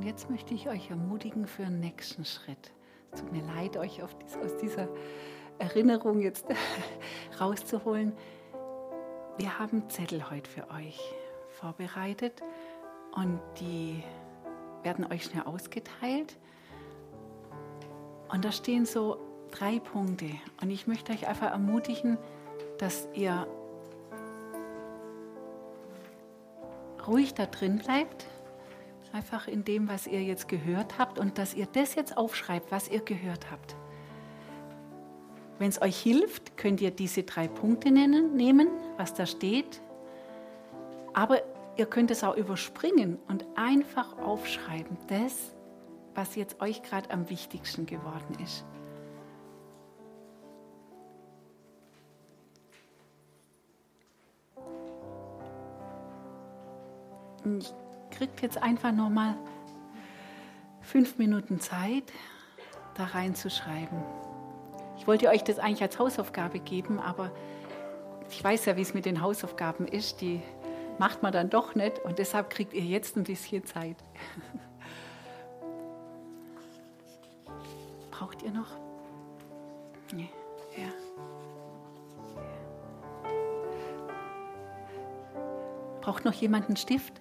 Und 0.00 0.06
jetzt 0.06 0.30
möchte 0.30 0.54
ich 0.54 0.66
euch 0.66 0.88
ermutigen 0.88 1.46
für 1.46 1.64
den 1.64 1.78
nächsten 1.78 2.24
Schritt. 2.24 2.72
Es 3.12 3.20
tut 3.20 3.32
mir 3.32 3.42
leid, 3.42 3.76
euch 3.76 4.00
dies, 4.22 4.36
aus 4.38 4.56
dieser 4.56 4.88
Erinnerung 5.58 6.22
jetzt 6.22 6.46
rauszuholen. 7.38 8.14
Wir 9.36 9.58
haben 9.58 9.90
Zettel 9.90 10.30
heute 10.30 10.48
für 10.48 10.70
euch 10.70 10.98
vorbereitet 11.50 12.40
und 13.14 13.40
die 13.60 14.02
werden 14.82 15.04
euch 15.12 15.24
schnell 15.24 15.42
ausgeteilt. 15.42 16.38
Und 18.32 18.42
da 18.42 18.52
stehen 18.52 18.86
so 18.86 19.18
drei 19.50 19.80
Punkte. 19.80 20.30
Und 20.62 20.70
ich 20.70 20.86
möchte 20.86 21.12
euch 21.12 21.28
einfach 21.28 21.50
ermutigen, 21.50 22.16
dass 22.78 23.06
ihr 23.12 23.46
ruhig 27.06 27.34
da 27.34 27.44
drin 27.44 27.76
bleibt 27.76 28.26
Einfach 29.12 29.48
in 29.48 29.64
dem, 29.64 29.88
was 29.88 30.06
ihr 30.06 30.22
jetzt 30.22 30.48
gehört 30.48 30.98
habt 30.98 31.18
und 31.18 31.36
dass 31.36 31.54
ihr 31.54 31.66
das 31.66 31.94
jetzt 31.94 32.16
aufschreibt, 32.16 32.70
was 32.70 32.88
ihr 32.88 33.00
gehört 33.00 33.50
habt. 33.50 33.76
Wenn 35.58 35.68
es 35.68 35.82
euch 35.82 35.98
hilft, 35.98 36.56
könnt 36.56 36.80
ihr 36.80 36.90
diese 36.90 37.24
drei 37.24 37.48
Punkte 37.48 37.90
nennen, 37.90 38.34
nehmen, 38.36 38.68
was 38.96 39.12
da 39.12 39.26
steht. 39.26 39.82
Aber 41.12 41.42
ihr 41.76 41.86
könnt 41.86 42.10
es 42.10 42.24
auch 42.24 42.36
überspringen 42.36 43.18
und 43.28 43.44
einfach 43.56 44.16
aufschreiben, 44.18 44.96
das, 45.08 45.54
was 46.14 46.36
jetzt 46.36 46.60
euch 46.60 46.82
gerade 46.82 47.10
am 47.10 47.28
wichtigsten 47.28 47.86
geworden 47.86 48.38
ist. 48.42 48.64
Ich 57.58 57.74
kriegt 58.10 58.42
jetzt 58.42 58.62
einfach 58.62 58.92
noch 58.92 59.08
mal 59.08 59.36
fünf 60.80 61.18
Minuten 61.18 61.60
Zeit, 61.60 62.12
da 62.94 63.04
reinzuschreiben. 63.04 64.02
Ich 64.98 65.06
wollte 65.06 65.28
euch 65.28 65.44
das 65.44 65.58
eigentlich 65.58 65.82
als 65.82 65.98
Hausaufgabe 65.98 66.58
geben, 66.58 67.00
aber 67.00 67.30
ich 68.30 68.42
weiß 68.42 68.66
ja, 68.66 68.76
wie 68.76 68.82
es 68.82 68.94
mit 68.94 69.06
den 69.06 69.22
Hausaufgaben 69.22 69.86
ist. 69.86 70.20
Die 70.20 70.42
macht 70.98 71.22
man 71.22 71.32
dann 71.32 71.50
doch 71.50 71.74
nicht 71.74 71.98
und 72.00 72.18
deshalb 72.18 72.50
kriegt 72.50 72.74
ihr 72.74 72.82
jetzt 72.82 73.16
ein 73.16 73.24
bisschen 73.24 73.64
Zeit. 73.64 73.96
Braucht 78.10 78.42
ihr 78.42 78.50
noch? 78.50 78.76
Nee. 80.12 80.28
Ja. 80.76 80.90
Braucht 86.00 86.24
noch 86.24 86.34
jemand 86.34 86.66
einen 86.66 86.76
Stift? 86.76 87.20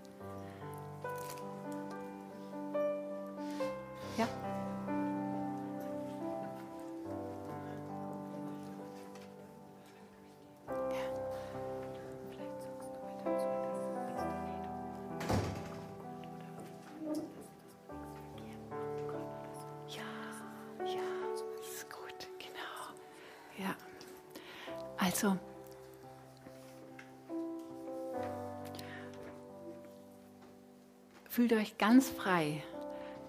Ganz 31.80 32.10
frei. 32.10 32.62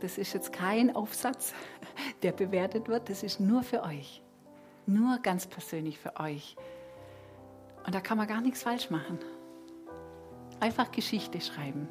Das 0.01 0.19
ist 0.19 0.35
jetzt 0.35 0.53
kein 0.53 0.95
Aufsatz, 0.95 1.55
der 2.23 2.33
bewertet 2.33 2.89
wird. 2.89 3.09
Das 3.09 3.23
ist 3.23 3.41
nur 3.41 3.63
für 3.63 3.83
euch. 3.83 4.23
Nur 4.87 5.19
ganz 5.23 5.47
persönlich 5.47 5.99
für 5.99 6.21
euch. 6.21 6.57
Und 7.87 7.95
da 7.95 8.01
kann 8.01 8.19
man 8.19 8.27
gar 8.27 8.43
nichts 8.43 8.63
falsch 8.63 8.91
machen. 8.91 9.19
Einfach 10.59 10.91
Geschichte 10.91 11.41
schreiben. 11.41 11.89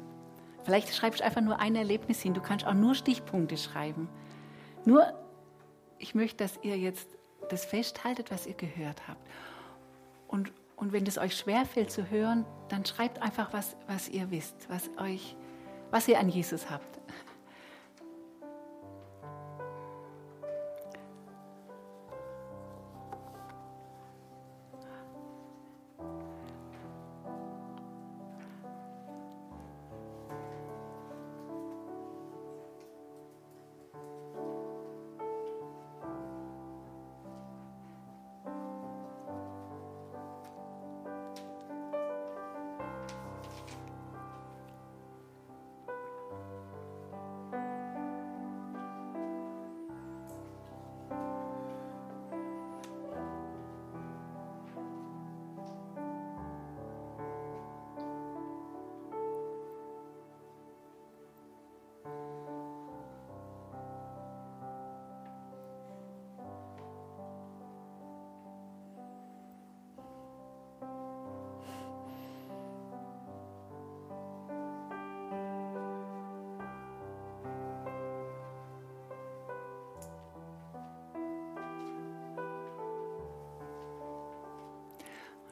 Vielleicht 0.62 0.94
schreibst 0.94 1.20
du 1.20 1.24
einfach 1.24 1.40
nur 1.40 1.58
ein 1.58 1.74
Erlebnis 1.74 2.20
hin. 2.20 2.34
Du 2.34 2.40
kannst 2.40 2.66
auch 2.66 2.74
nur 2.74 2.94
Stichpunkte 2.94 3.56
schreiben. 3.56 4.08
Nur, 4.84 5.12
ich 5.98 6.14
möchte, 6.14 6.44
dass 6.44 6.58
ihr 6.62 6.76
jetzt 6.76 7.08
das 7.48 7.64
festhaltet, 7.64 8.30
was 8.30 8.46
ihr 8.46 8.54
gehört 8.54 9.08
habt. 9.08 9.26
Und, 10.28 10.52
Und 10.76 10.92
wenn 10.92 11.06
es 11.06 11.18
euch 11.18 11.36
schwerfällt 11.36 11.90
zu 11.90 12.10
hören, 12.10 12.44
dann 12.68 12.84
schreibt 12.84 13.20
einfach, 13.20 13.52
was, 13.52 13.76
was 13.86 14.08
ihr 14.08 14.30
wisst, 14.30 14.68
was, 14.68 14.88
euch, 14.98 15.36
was 15.90 16.08
ihr 16.08 16.18
an 16.18 16.28
Jesus 16.28 16.70
habt. 16.70 16.98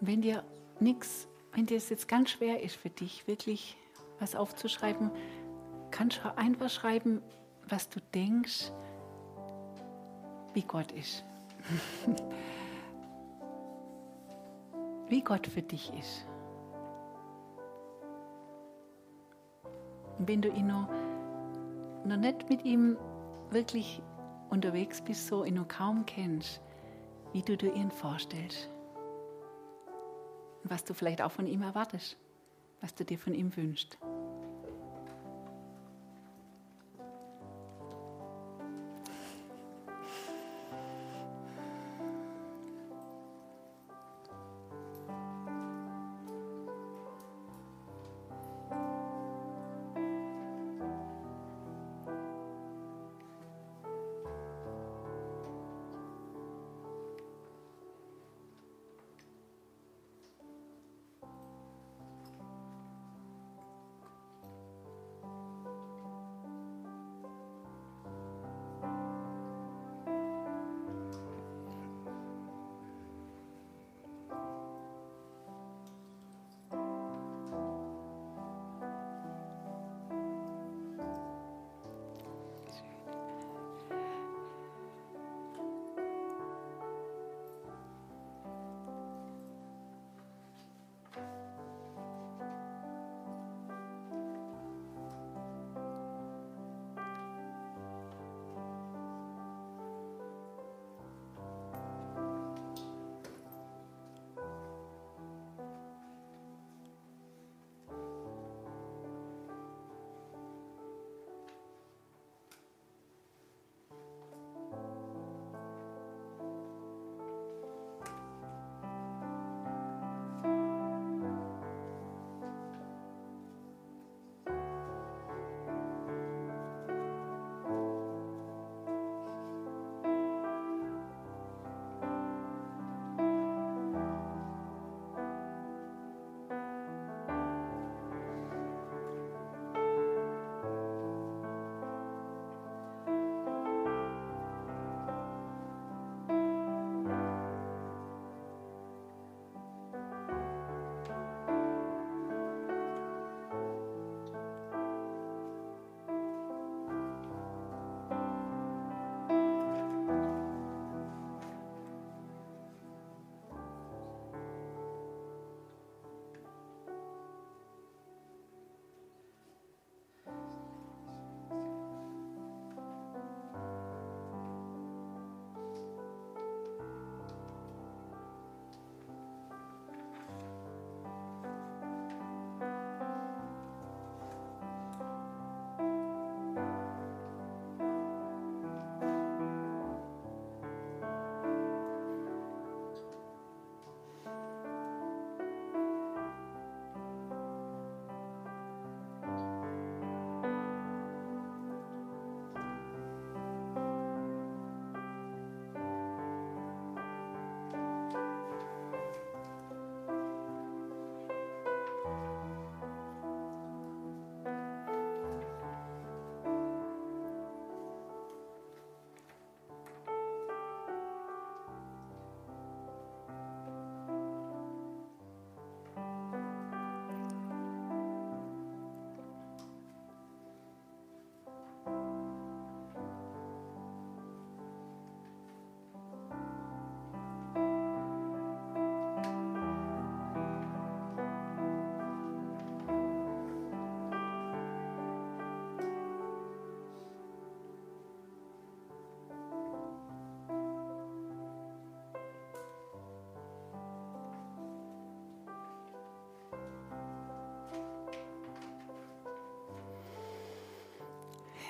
Und 0.00 0.06
wenn 0.06 0.22
dir 0.22 0.44
nichts, 0.80 1.28
wenn 1.52 1.66
dir 1.66 1.76
es 1.76 1.88
jetzt 1.88 2.08
ganz 2.08 2.30
schwer 2.30 2.62
ist 2.62 2.76
für 2.76 2.90
dich, 2.90 3.26
wirklich 3.26 3.76
was 4.20 4.34
aufzuschreiben, 4.34 5.10
kannst 5.90 6.20
du 6.22 6.36
einfach 6.36 6.70
schreiben, 6.70 7.22
was 7.68 7.88
du 7.88 8.00
denkst, 8.14 8.72
wie 10.54 10.62
Gott 10.62 10.92
ist. 10.92 11.24
wie 15.08 15.22
Gott 15.22 15.46
für 15.46 15.62
dich 15.62 15.92
ist. 15.98 16.26
Und 20.18 20.28
wenn 20.28 20.42
du 20.42 20.48
ihn 20.48 20.66
noch, 20.66 20.88
noch 22.04 22.16
nicht 22.16 22.48
mit 22.50 22.64
ihm 22.64 22.96
wirklich 23.50 24.02
unterwegs 24.50 25.00
bist, 25.00 25.28
so 25.28 25.44
ihn 25.44 25.54
noch 25.54 25.68
kaum 25.68 26.04
kennst, 26.06 26.60
wie 27.32 27.42
du 27.42 27.56
dir 27.56 27.72
ihn 27.74 27.90
vorstellst 27.90 28.70
was 30.70 30.84
du 30.84 30.94
vielleicht 30.94 31.22
auch 31.22 31.32
von 31.32 31.46
ihm 31.46 31.62
erwartest, 31.62 32.16
was 32.80 32.94
du 32.94 33.04
dir 33.04 33.18
von 33.18 33.34
ihm 33.34 33.54
wünschst. 33.56 33.98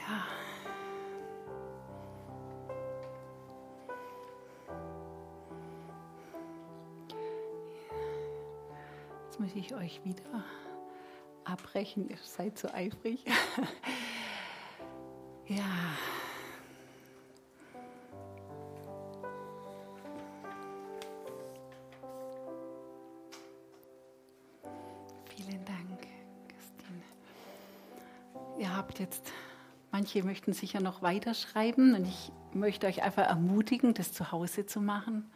Ja. 0.09 0.25
Jetzt 9.25 9.41
muss 9.41 9.55
ich 9.55 9.75
euch 9.75 10.05
wieder 10.05 10.45
abbrechen, 11.45 12.09
ihr 12.09 12.17
seid 12.23 12.59
so 12.59 12.69
eifrig. 12.69 13.25
ja. 15.47 15.65
Manche 30.09 30.25
möchten 30.25 30.55
sicher 30.55 30.81
noch 30.81 31.03
weiterschreiben 31.03 31.95
und 31.95 32.07
ich 32.07 32.33
möchte 32.55 32.87
euch 32.87 33.03
einfach 33.03 33.27
ermutigen, 33.27 33.93
das 33.93 34.11
zu 34.11 34.33
Hause 34.33 34.65
zu 34.65 34.81
machen, 34.81 35.31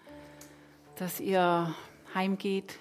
dass 0.97 1.21
ihr 1.21 1.75
heimgeht, 2.15 2.79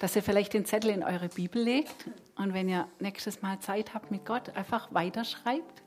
dass 0.00 0.16
ihr 0.16 0.22
vielleicht 0.22 0.54
den 0.54 0.64
Zettel 0.64 0.88
in 0.88 1.02
eure 1.02 1.28
Bibel 1.28 1.60
legt 1.60 2.08
und 2.36 2.54
wenn 2.54 2.70
ihr 2.70 2.88
nächstes 3.00 3.42
Mal 3.42 3.60
Zeit 3.60 3.92
habt 3.92 4.10
mit 4.10 4.24
Gott, 4.24 4.56
einfach 4.56 4.94
weiterschreibt. 4.94 5.82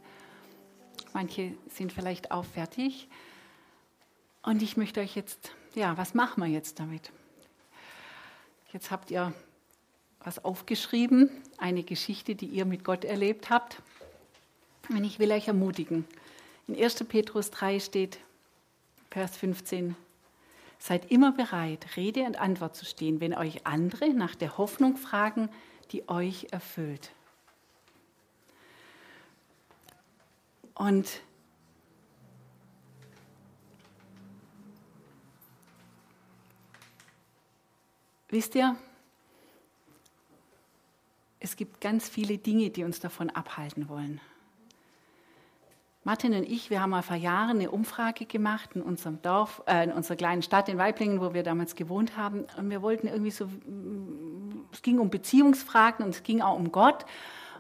Manche 1.14 1.56
sind 1.68 1.92
vielleicht 1.92 2.30
auch 2.30 2.46
fertig. 2.46 3.10
Und 4.44 4.62
ich 4.62 4.78
möchte 4.78 5.00
euch 5.00 5.16
jetzt, 5.16 5.52
ja, 5.74 5.98
was 5.98 6.14
machen 6.14 6.44
wir 6.44 6.50
jetzt 6.50 6.80
damit? 6.80 7.12
Jetzt 8.72 8.92
habt 8.92 9.10
ihr 9.10 9.34
was 10.20 10.46
aufgeschrieben, 10.46 11.32
eine 11.58 11.82
Geschichte, 11.82 12.36
die 12.36 12.46
ihr 12.46 12.66
mit 12.66 12.84
Gott 12.84 13.04
erlebt 13.04 13.50
habt. 13.50 13.82
Und 14.89 15.04
ich 15.04 15.19
will 15.19 15.32
euch 15.32 15.47
ermutigen. 15.47 16.06
In 16.67 16.82
1. 16.82 17.04
Petrus 17.06 17.52
3 17.52 17.80
steht, 17.80 18.19
Vers 19.10 19.38
15, 19.38 19.95
Seid 20.80 21.12
immer 21.12 21.32
bereit, 21.32 21.97
Rede 21.97 22.23
und 22.23 22.39
Antwort 22.39 22.76
zu 22.76 22.86
stehen, 22.86 23.19
wenn 23.19 23.34
euch 23.34 23.65
andere 23.65 24.13
nach 24.13 24.36
der 24.36 24.58
Hoffnung 24.58 24.95
fragen, 24.95 25.50
die 25.91 26.08
euch 26.08 26.47
erfüllt. 26.52 27.12
Und 30.76 31.21
wisst 38.30 38.54
ihr, 38.54 38.76
es 41.39 41.56
gibt 41.56 41.82
ganz 41.82 42.08
viele 42.08 42.38
Dinge, 42.38 42.69
die 42.69 42.84
uns 42.84 43.00
davon 43.00 43.32
abhalten 43.32 43.89
wollen. 43.89 44.21
Martin 46.08 46.34
und 46.34 46.50
ich, 46.50 46.70
wir 46.70 46.82
haben 46.82 46.91
mal 46.91 47.02
vor 47.02 47.17
Jahren 47.17 47.58
eine 47.58 47.70
Umfrage 47.70 48.26
gemacht 48.26 48.70
in 48.76 48.82
unserem 48.82 49.22
Dorf, 49.22 49.62
äh, 49.67 49.84
in 49.84 49.91
unserer 49.91 50.15
kleinen 50.15 50.41
Stadt 50.41 50.70
in 50.70 50.78
Weiblingen, 50.78 51.20
wo 51.20 51.34
wir 51.34 51.43
damals 51.43 51.76
gewohnt 51.76 52.15
haben. 52.15 52.46
Und 52.58 52.70
wir 52.70 52.82
wollten 52.82 53.08
irgendwie 53.08 53.30
so, 53.30 53.50
es 54.72 54.82
ging 54.82 55.00
um 55.00 55.10
Beziehungsfragen 55.10 56.06
und 56.06 56.12
es 56.12 56.24
ging 56.24 56.39
auch 56.39 56.58
um 56.58 56.72
Gott. 56.72 57.06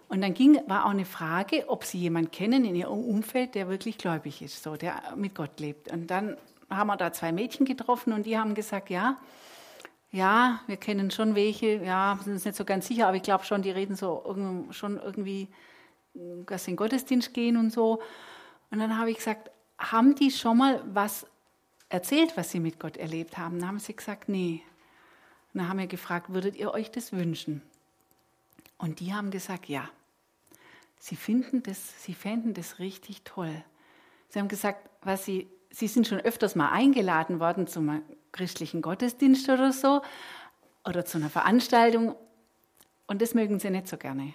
Und 0.07 0.21
dann 0.21 0.33
ging, 0.33 0.61
war 0.65 0.85
auch 0.85 0.91
eine 0.91 1.03
Frage, 1.03 1.65
ob 1.67 1.83
Sie 1.83 1.97
jemanden 1.97 2.31
kennen 2.31 2.63
in 2.63 2.73
Ihrem 2.73 3.03
Umfeld, 3.03 3.53
der 3.53 3.67
wirklich 3.67 3.97
gläubig 3.97 4.41
ist, 4.41 4.63
so, 4.63 4.77
der 4.77 4.95
mit 5.17 5.35
Gott 5.35 5.59
lebt. 5.59 5.91
Und 5.91 6.09
dann 6.09 6.37
haben 6.69 6.87
wir 6.87 6.95
da 6.95 7.11
zwei 7.11 7.33
Mädchen 7.33 7.65
getroffen 7.65 8.13
und 8.13 8.25
die 8.25 8.37
haben 8.37 8.55
gesagt, 8.55 8.89
ja, 8.89 9.17
ja, 10.09 10.61
wir 10.67 10.77
kennen 10.77 11.11
schon 11.11 11.35
welche, 11.35 11.83
ja, 11.83 12.17
sind 12.23 12.31
uns 12.31 12.45
nicht 12.45 12.55
so 12.55 12.63
ganz 12.63 12.87
sicher, 12.87 13.09
aber 13.09 13.17
ich 13.17 13.23
glaube 13.23 13.43
schon, 13.43 13.61
die 13.61 13.71
reden 13.71 13.97
so 13.97 14.23
schon 14.71 15.01
irgendwie, 15.03 15.49
dass 16.13 16.63
sie 16.63 16.71
in 16.71 16.75
den 16.75 16.77
Gottesdienst 16.77 17.33
gehen 17.33 17.57
und 17.57 17.73
so. 17.73 17.99
Und 18.69 18.79
dann 18.79 18.97
habe 18.97 19.11
ich 19.11 19.17
gesagt, 19.17 19.51
haben 19.77 20.15
die 20.15 20.31
schon 20.31 20.57
mal 20.57 20.83
was 20.93 21.25
erzählt, 21.89 22.35
was 22.35 22.51
sie 22.51 22.59
mit 22.59 22.79
Gott 22.79 22.97
erlebt 22.97 23.37
haben? 23.37 23.59
Dann 23.59 23.69
haben 23.69 23.79
sie 23.79 23.95
gesagt, 23.95 24.29
nee. 24.29 24.61
Und 25.53 25.59
dann 25.59 25.69
haben 25.69 25.79
wir 25.79 25.87
gefragt, 25.87 26.33
würdet 26.33 26.55
ihr 26.55 26.73
euch 26.73 26.91
das 26.91 27.11
wünschen? 27.11 27.61
Und 28.77 28.99
die 28.99 29.13
haben 29.13 29.31
gesagt, 29.31 29.67
ja. 29.69 29.89
Sie 30.99 31.15
finden 31.15 31.63
das, 31.63 32.03
sie 32.03 32.13
fänden 32.13 32.53
das 32.53 32.79
richtig 32.79 33.23
toll. 33.23 33.63
Sie 34.29 34.39
haben 34.39 34.47
gesagt, 34.47 34.89
was 35.01 35.25
sie, 35.25 35.47
sie 35.69 35.87
sind 35.87 36.07
schon 36.07 36.19
öfters 36.19 36.55
mal 36.55 36.71
eingeladen 36.71 37.39
worden 37.39 37.67
zum 37.67 38.01
christlichen 38.31 38.81
Gottesdienst 38.81 39.47
oder 39.47 39.71
so 39.71 40.01
oder 40.85 41.05
zu 41.05 41.17
einer 41.17 41.29
Veranstaltung 41.29 42.15
und 43.07 43.21
das 43.21 43.33
mögen 43.33 43.59
sie 43.59 43.69
nicht 43.69 43.87
so 43.87 43.97
gerne. 43.97 44.33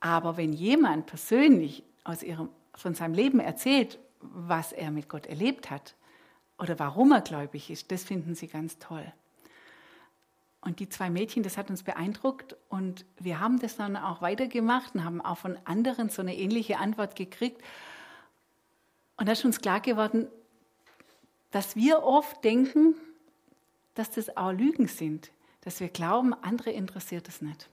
Aber 0.00 0.36
wenn 0.36 0.52
jemand 0.52 1.06
persönlich 1.06 1.84
aus 2.02 2.22
ihrem 2.22 2.48
von 2.74 2.94
seinem 2.94 3.14
Leben 3.14 3.40
erzählt, 3.40 3.98
was 4.20 4.72
er 4.72 4.90
mit 4.90 5.08
Gott 5.08 5.26
erlebt 5.26 5.70
hat 5.70 5.94
oder 6.58 6.78
warum 6.78 7.12
er 7.12 7.20
gläubig 7.20 7.70
ist, 7.70 7.90
das 7.90 8.04
finden 8.04 8.34
sie 8.34 8.48
ganz 8.48 8.78
toll. 8.78 9.12
Und 10.60 10.80
die 10.80 10.88
zwei 10.88 11.10
Mädchen, 11.10 11.42
das 11.42 11.58
hat 11.58 11.68
uns 11.68 11.82
beeindruckt 11.82 12.56
und 12.70 13.04
wir 13.18 13.38
haben 13.38 13.58
das 13.58 13.76
dann 13.76 13.96
auch 13.96 14.22
weitergemacht 14.22 14.94
und 14.94 15.04
haben 15.04 15.20
auch 15.20 15.36
von 15.36 15.58
anderen 15.64 16.08
so 16.08 16.22
eine 16.22 16.34
ähnliche 16.34 16.78
Antwort 16.78 17.16
gekriegt. 17.16 17.62
Und 19.16 19.28
da 19.28 19.32
ist 19.32 19.44
uns 19.44 19.60
klar 19.60 19.80
geworden, 19.80 20.26
dass 21.50 21.76
wir 21.76 22.02
oft 22.02 22.42
denken, 22.42 22.94
dass 23.94 24.10
das 24.10 24.36
auch 24.36 24.52
Lügen 24.52 24.88
sind, 24.88 25.30
dass 25.60 25.80
wir 25.80 25.88
glauben, 25.88 26.32
andere 26.32 26.70
interessiert 26.70 27.28
es 27.28 27.42
nicht. 27.42 27.68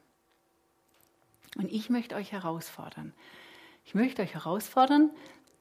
Und 1.58 1.71
ich 1.71 1.90
möchte 1.90 2.15
euch 2.15 2.32
herausfordern, 2.32 3.13
ich 3.84 3.96
möchte 3.96 4.21
euch 4.21 4.34
herausfordern, 4.34 5.12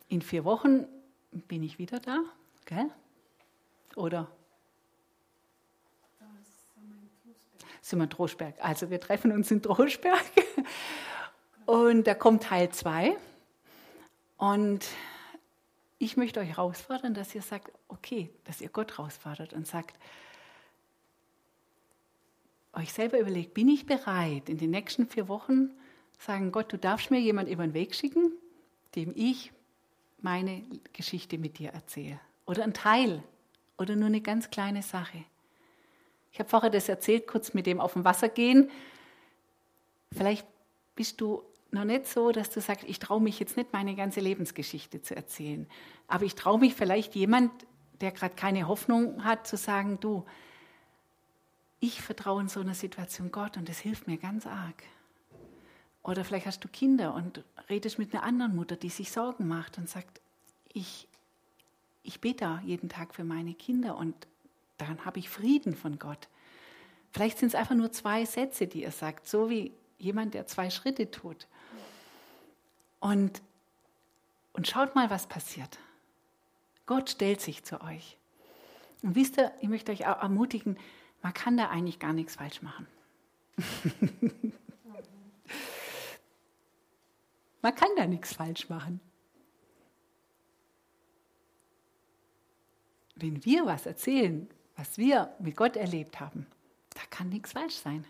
in 0.09 0.23
vier 0.23 0.45
Wochen 0.45 0.87
bin 1.33 1.63
ich 1.63 1.79
wieder 1.79 2.01
da, 2.01 2.19
gell? 2.65 2.91
Oder? 3.97 4.31
Sind 7.81 7.99
wir 7.99 8.05
in 8.05 8.11
Droschberg. 8.11 8.55
Also 8.61 8.91
wir 8.91 9.01
treffen 9.01 9.33
uns 9.33 9.51
in 9.51 9.63
Droschberg 9.63 10.25
und 11.67 12.07
da 12.07 12.15
kommt 12.15 12.43
Teil 12.43 12.71
2. 12.71 13.17
Und 14.37 14.87
ich 15.99 16.17
möchte 16.17 16.41
euch 16.41 16.49
herausfordern, 16.49 17.15
dass 17.15 17.35
ihr 17.35 17.43
sagt, 17.43 17.73
okay, 17.89 18.31
dass 18.45 18.61
ihr 18.61 18.69
Gott 18.69 18.97
herausfordert 18.97 19.53
und 19.53 19.67
sagt, 19.67 19.97
euch 22.73 22.93
selber 22.93 23.19
überlegt, 23.19 23.55
bin 23.55 23.69
ich 23.69 23.87
bereit, 23.87 24.49
in 24.49 24.59
den 24.59 24.71
nächsten 24.71 25.07
vier 25.07 25.29
Wochen 25.29 25.71
sagen, 26.21 26.53
Gott, 26.53 26.73
du 26.73 26.79
darfst 26.79 27.11
mir 27.11 27.21
jemand 27.21 27.49
über 27.49 27.67
den 27.67 27.75
Weg 27.75 27.95
schicken, 27.95 28.33
dem 28.95 29.13
ich 29.17 29.53
meine 30.21 30.63
Geschichte 30.93 31.39
mit 31.39 31.59
dir 31.59 31.71
erzähle. 31.71 32.21
Oder 32.47 32.65
ein 32.65 32.75
Teil 32.75 33.23
oder 33.79 33.97
nur 33.97 34.07
eine 34.07 34.21
ganz 34.21 34.51
kleine 34.51 34.83
Sache. 34.83 35.25
Ich 36.33 36.39
habe 36.39 36.49
vorher 36.49 36.71
das 36.71 36.89
erzählt, 36.89 37.27
kurz 37.27 37.55
mit 37.55 37.67
dem 37.67 37.81
auf 37.81 37.95
dem 37.95 38.05
Wasser 38.05 38.29
gehen. 38.29 38.71
Vielleicht 40.13 40.47
bist 40.95 41.21
du 41.21 41.43
noch 41.71 41.85
nicht 41.85 42.07
so, 42.07 42.33
dass 42.33 42.51
du 42.51 42.61
sagst, 42.61 42.85
ich 42.87 42.99
traue 42.99 43.21
mich 43.21 43.41
jetzt 43.41 43.57
nicht, 43.57 43.73
meine 43.73 43.95
ganze 43.95 44.21
Lebensgeschichte 44.21 45.03
zu 45.03 45.17
erzählen. 45.17 45.67
Aber 46.09 46.25
ich 46.25 46.35
traue 46.35 46.59
mich 46.59 46.75
vielleicht 46.75 47.15
jemand, 47.15 47.51
der 48.01 48.13
gerade 48.13 48.35
keine 48.35 48.69
Hoffnung 48.69 49.25
hat, 49.25 49.47
zu 49.47 49.57
sagen, 49.57 49.99
du, 50.01 50.25
ich 51.79 52.03
vertraue 52.03 52.43
in 52.43 52.49
so 52.49 52.61
einer 52.61 52.75
Situation 52.75 53.31
Gott 53.31 53.57
und 53.57 53.69
das 53.69 53.79
hilft 53.79 54.07
mir 54.07 54.19
ganz 54.19 54.47
arg. 54.47 54.83
Oder 56.03 56.25
vielleicht 56.25 56.47
hast 56.47 56.65
du 56.65 56.69
Kinder 56.69 57.15
und 57.15 57.45
redest 57.69 57.99
mit 57.99 58.15
einer 58.15 58.23
anderen 58.23 58.57
Mutter, 58.57 58.77
die 58.77 58.89
sich 58.89 59.11
Sorgen 59.11 59.47
macht 59.47 59.79
und 59.79 59.89
sagt, 59.89 60.21
ich, 60.73 61.09
ich 62.03 62.21
bete 62.21 62.61
jeden 62.65 62.89
Tag 62.89 63.15
für 63.15 63.25
meine 63.25 63.55
Kinder 63.55 63.97
und 63.97 64.15
dann 64.79 65.05
habe 65.05 65.19
ich 65.19 65.29
Frieden 65.29 65.75
von 65.77 65.99
Gott. 65.99 66.29
Vielleicht 67.13 67.39
sind 67.39 67.49
es 67.49 67.55
einfach 67.55 67.75
nur 67.75 67.93
zwei 67.93 68.25
Sätze, 68.25 68.67
die 68.67 68.83
er 68.83 68.93
sagt, 68.93 69.29
so 69.29 69.51
wie 69.51 69.73
jemand, 69.99 70.35
der 70.35 70.47
zwei 70.47 70.71
Schritte 70.71 71.11
tut. 71.11 71.47
Und, 73.01 73.43
und 74.53 74.69
schaut 74.69 74.95
mal, 74.95 75.11
was 75.11 75.27
passiert. 75.27 75.79
Gott 76.87 77.11
stellt 77.11 77.41
sich 77.41 77.63
zu 77.65 77.81
euch. 77.83 78.17
Und 79.03 79.15
wisst 79.15 79.39
ihr, 79.39 79.53
ich 79.61 79.69
möchte 79.69 79.93
euch 79.93 80.07
auch 80.07 80.23
ermutigen, 80.23 80.79
man 81.23 81.35
kann 81.35 81.57
da 81.57 81.69
eigentlich 81.69 81.99
gar 81.99 82.13
nichts 82.13 82.37
falsch 82.37 82.63
machen. 82.63 82.87
Man 87.63 87.75
kann 87.75 87.91
da 87.97 88.07
nichts 88.07 88.35
falsch 88.35 88.69
machen. 88.69 89.01
Wenn 93.15 93.45
wir 93.45 93.67
was 93.67 93.85
erzählen, 93.87 94.49
was 94.77 94.97
wir 94.97 95.35
mit 95.41 95.57
Gott 95.57 95.77
erlebt 95.77 96.21
haben, 96.21 96.47
da 96.95 97.01
kann 97.11 97.29
nichts 97.29 97.53
falsch 97.53 97.75
sein. 97.75 98.07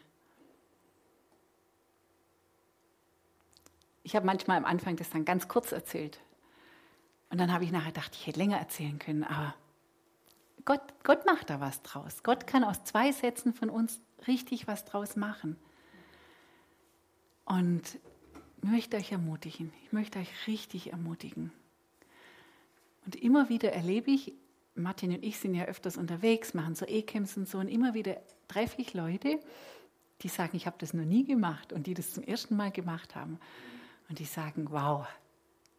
Ich 4.02 4.14
habe 4.14 4.26
manchmal 4.26 4.56
am 4.56 4.64
Anfang 4.64 4.96
das 4.96 5.10
dann 5.10 5.24
ganz 5.24 5.48
kurz 5.48 5.72
erzählt. 5.72 6.20
Und 7.28 7.38
dann 7.38 7.52
habe 7.52 7.64
ich 7.64 7.72
nachher 7.72 7.92
gedacht, 7.92 8.14
ich 8.14 8.26
hätte 8.26 8.38
länger 8.38 8.58
erzählen 8.58 8.98
können, 8.98 9.24
aber 9.24 9.54
Gott, 10.64 10.82
Gott 11.04 11.26
macht 11.26 11.50
da 11.50 11.60
was 11.60 11.82
draus. 11.82 12.22
Gott 12.22 12.46
kann 12.46 12.64
aus 12.64 12.84
zwei 12.84 13.12
Sätzen 13.12 13.52
von 13.52 13.70
uns 13.70 14.00
richtig 14.26 14.66
was 14.66 14.84
draus 14.84 15.16
machen. 15.16 15.56
Und 17.44 17.98
möchte 18.62 18.96
euch 18.96 19.12
ermutigen. 19.12 19.72
Ich 19.84 19.92
möchte 19.92 20.18
euch 20.18 20.28
richtig 20.46 20.92
ermutigen. 20.92 21.52
Und 23.04 23.16
immer 23.16 23.48
wieder 23.48 23.72
erlebe 23.72 24.10
ich, 24.10 24.34
Martin 24.74 25.12
und 25.12 25.24
ich 25.24 25.38
sind 25.38 25.54
ja 25.54 25.64
öfters 25.64 25.96
unterwegs, 25.96 26.54
machen 26.54 26.74
so 26.74 26.86
E-Camps 26.86 27.36
und 27.36 27.48
so, 27.48 27.58
und 27.58 27.68
immer 27.68 27.94
wieder 27.94 28.20
treffe 28.48 28.80
ich 28.80 28.94
Leute, 28.94 29.40
die 30.22 30.28
sagen, 30.28 30.56
ich 30.56 30.66
habe 30.66 30.76
das 30.78 30.94
noch 30.94 31.04
nie 31.04 31.24
gemacht 31.24 31.72
und 31.72 31.86
die 31.86 31.94
das 31.94 32.12
zum 32.12 32.22
ersten 32.24 32.56
Mal 32.56 32.70
gemacht 32.70 33.14
haben. 33.14 33.38
Und 34.08 34.18
die 34.18 34.24
sagen, 34.24 34.66
wow, 34.70 35.06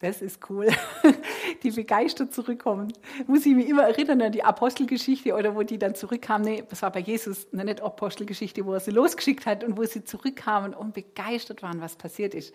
das 0.02 0.22
ist 0.22 0.50
cool. 0.50 0.68
Die 1.64 1.70
begeistert 1.70 2.34
zurückkommen. 2.34 2.92
Muss 3.28 3.46
ich 3.46 3.54
mich 3.54 3.70
immer 3.70 3.84
erinnern 3.84 4.22
an 4.24 4.32
die 4.32 4.44
Apostelgeschichte 4.44 5.34
oder 5.36 5.56
wo 5.56 5.62
die 5.62 5.78
dann 5.78 5.94
zurückkamen. 5.94 6.44
Nee, 6.44 6.64
das 6.68 6.82
war 6.82 6.92
bei 6.92 7.00
Jesus 7.00 7.48
eine 7.54 7.66
nicht 7.66 7.82
Apostelgeschichte, 7.82 8.66
wo 8.66 8.74
er 8.74 8.80
sie 8.80 8.90
losgeschickt 8.90 9.46
hat 9.46 9.64
und 9.64 9.78
wo 9.78 9.84
sie 9.84 10.04
zurückkamen 10.04 10.74
und 10.74 10.96
begeistert 10.96 11.62
waren, 11.62 11.82
was 11.82 11.96
passiert 11.96 12.34
ist. 12.34 12.54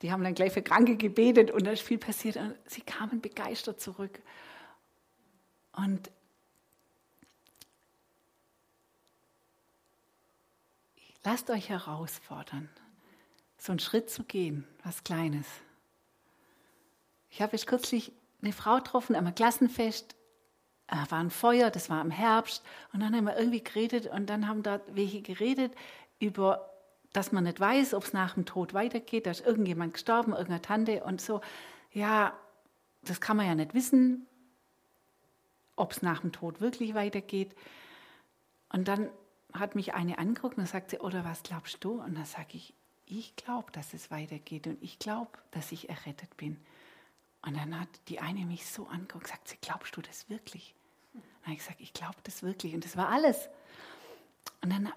Die 0.00 0.10
haben 0.10 0.24
dann 0.24 0.34
gleich 0.34 0.52
für 0.52 0.62
Kranke 0.62 0.96
gebetet 0.96 1.50
und 1.50 1.66
da 1.66 1.70
ist 1.70 1.82
viel 1.82 1.98
passiert. 1.98 2.36
Und 2.36 2.54
sie 2.66 2.80
kamen 2.80 3.20
begeistert 3.20 3.80
zurück. 3.80 4.18
Und 5.76 6.10
lasst 11.24 11.50
euch 11.50 11.68
herausfordern, 11.68 12.70
so 13.58 13.72
einen 13.72 13.80
Schritt 13.80 14.08
zu 14.08 14.24
gehen, 14.24 14.66
was 14.82 15.04
Kleines. 15.04 15.46
Ich 17.32 17.40
habe 17.40 17.52
jetzt 17.52 17.66
kürzlich 17.66 18.12
eine 18.42 18.52
Frau 18.52 18.76
getroffen 18.76 19.16
am 19.16 19.34
Klassenfest. 19.34 20.14
Da 20.86 21.10
war 21.10 21.18
ein 21.18 21.30
Feuer, 21.30 21.70
das 21.70 21.88
war 21.88 22.02
im 22.02 22.10
Herbst. 22.10 22.62
Und 22.92 23.00
dann 23.00 23.16
haben 23.16 23.24
wir 23.24 23.38
irgendwie 23.38 23.64
geredet 23.64 24.06
und 24.06 24.26
dann 24.26 24.46
haben 24.46 24.62
da 24.62 24.80
welche 24.88 25.22
geredet 25.22 25.72
über, 26.18 26.70
dass 27.14 27.32
man 27.32 27.44
nicht 27.44 27.58
weiß, 27.58 27.94
ob 27.94 28.04
es 28.04 28.12
nach 28.12 28.34
dem 28.34 28.44
Tod 28.44 28.74
weitergeht. 28.74 29.24
Da 29.24 29.30
ist 29.30 29.46
irgendjemand 29.46 29.94
gestorben, 29.94 30.32
irgendeine 30.32 30.60
Tante 30.60 31.04
und 31.04 31.22
so. 31.22 31.40
Ja, 31.90 32.36
das 33.00 33.22
kann 33.22 33.38
man 33.38 33.46
ja 33.46 33.54
nicht 33.54 33.72
wissen, 33.72 34.26
ob 35.74 35.92
es 35.92 36.02
nach 36.02 36.20
dem 36.20 36.32
Tod 36.32 36.60
wirklich 36.60 36.92
weitergeht. 36.92 37.56
Und 38.68 38.88
dann 38.88 39.08
hat 39.54 39.74
mich 39.74 39.94
eine 39.94 40.18
angeguckt 40.18 40.58
und 40.58 40.68
sagt 40.68 40.90
sie, 40.90 40.98
oder 40.98 41.24
was 41.24 41.42
glaubst 41.42 41.82
du? 41.82 41.92
Und 41.92 42.14
dann 42.14 42.26
sage 42.26 42.48
ich, 42.52 42.74
ich 43.06 43.36
glaube, 43.36 43.72
dass 43.72 43.94
es 43.94 44.10
weitergeht 44.10 44.66
und 44.66 44.82
ich 44.82 44.98
glaube, 44.98 45.30
dass 45.50 45.72
ich 45.72 45.88
errettet 45.88 46.36
bin. 46.36 46.58
Und 47.44 47.56
dann 47.56 47.78
hat 47.78 47.88
die 48.08 48.20
eine 48.20 48.44
mich 48.44 48.66
so 48.66 48.86
angeguckt 48.86 49.14
und 49.14 49.22
gesagt, 49.24 49.58
glaubst 49.62 49.96
du 49.96 50.00
das 50.00 50.28
wirklich? 50.30 50.74
Und 51.14 51.24
dann 51.24 51.42
habe 51.42 51.52
ich 51.52 51.58
gesagt, 51.58 51.80
ich 51.80 51.92
glaube 51.92 52.16
das 52.22 52.42
wirklich. 52.42 52.74
Und 52.74 52.84
das 52.84 52.96
war 52.96 53.08
alles. 53.08 53.48
Und 54.62 54.70
dann 54.70 54.92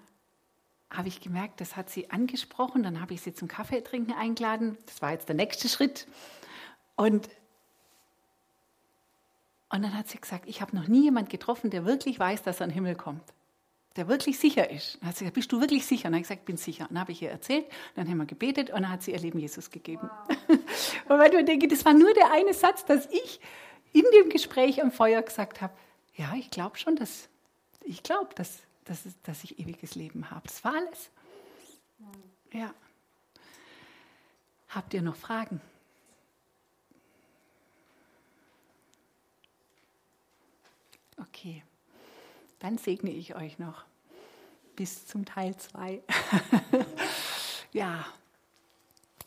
habe 0.90 1.08
ich 1.08 1.20
gemerkt, 1.20 1.60
das 1.60 1.76
hat 1.76 1.90
sie 1.90 2.10
angesprochen. 2.10 2.82
Dann 2.82 3.00
habe 3.00 3.14
ich 3.14 3.22
sie 3.22 3.34
zum 3.34 3.48
Kaffee 3.48 3.82
trinken 3.82 4.12
eingeladen. 4.12 4.78
Das 4.86 5.02
war 5.02 5.10
jetzt 5.12 5.28
der 5.28 5.34
nächste 5.34 5.68
Schritt. 5.68 6.06
Und, 6.94 7.28
und 9.70 9.82
dann 9.82 9.94
hat 9.94 10.08
sie 10.08 10.18
gesagt, 10.18 10.48
ich 10.48 10.60
habe 10.60 10.76
noch 10.76 10.86
nie 10.86 11.02
jemanden 11.02 11.30
getroffen, 11.30 11.70
der 11.70 11.84
wirklich 11.84 12.18
weiß, 12.18 12.44
dass 12.44 12.60
er 12.60 12.64
in 12.64 12.70
den 12.70 12.74
Himmel 12.74 12.94
kommt 12.94 13.22
der 13.96 14.08
wirklich 14.08 14.38
sicher 14.38 14.70
ist. 14.70 14.98
Dann 15.00 15.08
hat 15.08 15.16
sie 15.16 15.24
gesagt, 15.24 15.34
bist 15.34 15.52
du 15.52 15.60
wirklich 15.60 15.86
sicher? 15.86 16.08
Und 16.08 16.12
dann 16.12 16.14
habe 16.14 16.22
ich 16.22 16.28
gesagt, 16.28 16.40
ich 16.42 16.46
bin 16.46 16.56
sicher. 16.56 16.84
Und 16.84 16.92
dann 16.92 17.00
habe 17.00 17.12
ich 17.12 17.22
ihr 17.22 17.30
erzählt, 17.30 17.66
dann 17.94 18.08
haben 18.08 18.18
wir 18.18 18.26
gebetet 18.26 18.70
und 18.70 18.82
dann 18.82 18.90
hat 18.90 19.02
sie 19.02 19.12
ihr 19.12 19.18
Leben 19.18 19.38
Jesus 19.38 19.70
gegeben. 19.70 20.10
Wow. 20.28 20.36
und 21.08 21.18
weil 21.18 21.34
ich 21.34 21.44
denke, 21.44 21.68
das 21.68 21.84
war 21.84 21.94
nur 21.94 22.12
der 22.14 22.32
eine 22.32 22.54
Satz, 22.54 22.84
dass 22.84 23.06
ich 23.06 23.40
in 23.92 24.04
dem 24.14 24.28
Gespräch 24.28 24.82
am 24.82 24.92
Feuer 24.92 25.22
gesagt 25.22 25.60
habe, 25.60 25.74
ja, 26.14 26.34
ich 26.34 26.50
glaube 26.50 26.76
schon, 26.78 26.96
dass 26.96 27.28
ich 27.84 28.02
glaube, 28.02 28.34
dass, 28.34 28.62
dass, 28.84 29.02
dass 29.22 29.44
ich 29.44 29.58
ewiges 29.58 29.94
Leben 29.94 30.30
habe. 30.30 30.42
Das 30.48 30.64
war 30.64 30.74
alles. 30.74 31.10
Ja. 32.52 32.74
Habt 34.68 34.92
ihr 34.92 35.02
noch 35.02 35.16
Fragen? 35.16 35.60
Okay. 41.18 41.62
Dann 42.58 42.78
segne 42.78 43.10
ich 43.10 43.34
euch 43.34 43.58
noch 43.58 43.84
bis 44.76 45.06
zum 45.06 45.24
Teil 45.24 45.56
2. 45.56 46.02
ja, 47.72 48.04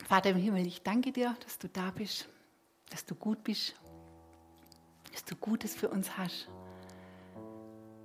Vater 0.07 0.31
im 0.31 0.37
Himmel, 0.37 0.65
ich 0.65 0.81
danke 0.81 1.11
dir, 1.11 1.35
dass 1.43 1.57
du 1.59 1.67
da 1.67 1.91
bist, 1.91 2.29
dass 2.89 3.05
du 3.05 3.15
gut 3.15 3.43
bist, 3.43 3.75
dass 5.11 5.25
du 5.25 5.35
Gutes 5.35 5.75
für 5.75 5.89
uns 5.89 6.17
hast 6.17 6.49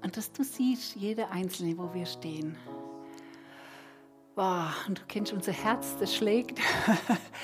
und 0.02 0.16
dass 0.16 0.32
du 0.32 0.44
siehst, 0.44 0.96
jede 0.96 1.30
Einzelne, 1.30 1.78
wo 1.78 1.92
wir 1.94 2.06
stehen. 2.06 2.56
Wow, 4.34 4.74
und 4.88 4.98
du 4.98 5.02
kennst 5.06 5.32
unser 5.32 5.52
Herz, 5.52 5.96
das 5.98 6.14
schlägt 6.14 6.58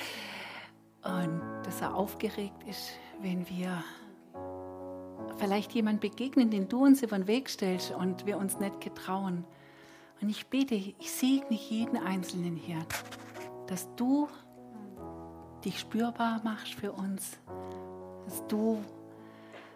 und 1.03 1.41
dass 1.65 1.81
er 1.81 1.95
aufgeregt 1.95 2.63
ist, 2.69 2.91
wenn 3.21 3.49
wir 3.49 3.83
vielleicht 5.41 5.73
jemand 5.73 6.01
begegnen, 6.01 6.51
den 6.51 6.69
du 6.69 6.85
uns 6.85 7.03
über 7.03 7.17
den 7.17 7.27
Weg 7.27 7.49
stellst 7.49 7.93
und 7.93 8.27
wir 8.27 8.37
uns 8.37 8.59
nicht 8.61 8.81
getrauen. 8.81 9.45
Und 10.21 10.29
ich 10.29 10.47
bete, 10.49 10.75
ich 10.75 11.11
segne 11.11 11.57
jeden 11.57 11.97
Einzelnen 11.97 12.57
hier, 12.57 12.79
dass 13.67 13.89
du 13.97 14.29
dich 15.65 15.81
spürbar 15.81 16.41
machst 16.45 16.75
für 16.75 16.93
uns, 16.93 17.39
dass 18.27 18.47
du, 18.49 18.85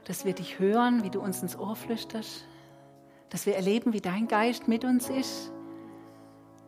dass 0.05 0.27
wir 0.27 0.35
dich 0.35 0.59
hören, 0.59 1.03
wie 1.03 1.11
du 1.11 1.21
uns 1.21 1.43
ins 1.43 1.59
Ohr 1.59 1.77
flüsterst, 1.77 2.47
dass 3.31 3.47
wir 3.47 3.57
erleben, 3.57 3.95
wie 3.95 4.03
dein 4.03 4.29
Geist 4.29 4.69
mit 4.69 4.85
uns 4.85 5.09
ist, 5.09 5.51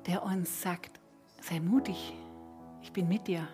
der 0.07 0.23
uns 0.23 0.63
sagt, 0.63 1.01
sei 1.43 1.61
mutig, 1.61 2.15
ich 2.81 2.93
bin 2.93 3.09
mit 3.09 3.27
dir. 3.29 3.47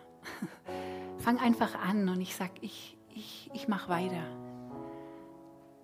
Fang 1.19 1.39
einfach 1.39 1.75
an 1.75 2.09
und 2.09 2.21
ich 2.21 2.37
sag, 2.37 2.51
ich, 2.61 2.97
ich, 3.13 3.51
ich 3.53 3.67
mache 3.67 3.89
weiter. 3.89 4.42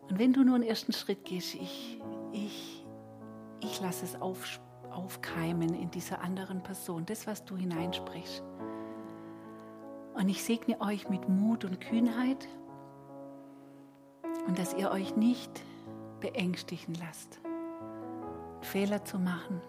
Und 0.08 0.18
wenn 0.18 0.32
du 0.32 0.42
nur 0.42 0.54
einen 0.54 0.64
ersten 0.64 0.92
Schritt 0.92 1.24
gehst, 1.24 1.54
ich, 1.54 2.00
ich, 2.32 2.86
ich 3.60 3.80
lasse 3.80 4.04
es 4.04 4.20
auf, 4.20 4.60
aufkeimen 4.90 5.74
in 5.74 5.90
dieser 5.90 6.20
anderen 6.22 6.62
Person, 6.62 7.04
das, 7.04 7.26
was 7.26 7.44
du 7.44 7.56
hineinsprichst. 7.56 8.42
Und 10.14 10.28
ich 10.28 10.42
segne 10.42 10.80
euch 10.80 11.08
mit 11.08 11.28
Mut 11.28 11.64
und 11.64 11.80
Kühnheit 11.80 12.48
und 14.46 14.58
dass 14.58 14.74
ihr 14.74 14.90
euch 14.90 15.14
nicht 15.14 15.62
beängstigen 16.20 16.94
lasst, 16.94 17.40
Fehler 18.62 19.04
zu 19.04 19.18
machen, 19.18 19.60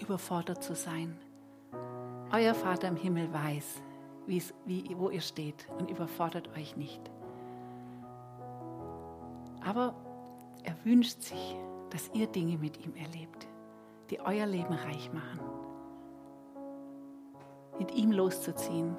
überfordert 0.00 0.62
zu 0.62 0.74
sein. 0.74 1.16
Euer 2.32 2.54
Vater 2.54 2.88
im 2.88 2.96
Himmel 2.96 3.32
weiß, 3.32 3.82
wie, 4.26 4.42
wo 4.96 5.10
ihr 5.10 5.20
steht 5.20 5.68
und 5.78 5.90
überfordert 5.90 6.48
euch 6.56 6.76
nicht. 6.76 7.11
Aber 9.64 9.94
er 10.64 10.74
wünscht 10.84 11.22
sich, 11.22 11.56
dass 11.90 12.10
ihr 12.14 12.26
Dinge 12.26 12.58
mit 12.58 12.84
ihm 12.84 12.94
erlebt, 12.96 13.46
die 14.10 14.20
euer 14.20 14.46
Leben 14.46 14.72
reich 14.72 15.12
machen. 15.12 15.40
Mit 17.78 17.94
ihm 17.94 18.12
loszuziehen 18.12 18.96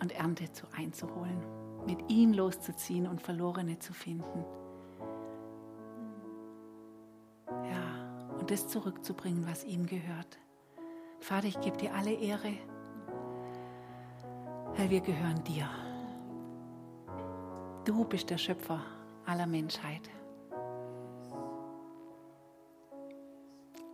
und 0.00 0.12
Ernte 0.12 0.50
zu 0.52 0.66
einzuholen. 0.76 1.40
Mit 1.86 2.10
ihm 2.10 2.32
loszuziehen 2.32 3.06
und 3.06 3.20
Verlorene 3.20 3.78
zu 3.78 3.92
finden. 3.92 4.44
Ja, 7.48 8.38
und 8.38 8.50
das 8.50 8.68
zurückzubringen, 8.68 9.46
was 9.48 9.64
ihm 9.64 9.86
gehört. 9.86 10.38
Vater, 11.20 11.46
ich 11.46 11.60
gebe 11.60 11.76
dir 11.76 11.94
alle 11.94 12.12
Ehre, 12.12 12.52
weil 14.76 14.90
wir 14.90 15.00
gehören 15.00 15.42
dir. 15.44 15.68
Du 17.84 18.04
bist 18.04 18.30
der 18.30 18.38
Schöpfer 18.38 18.80
aller 19.26 19.46
Menschheit. 19.46 20.10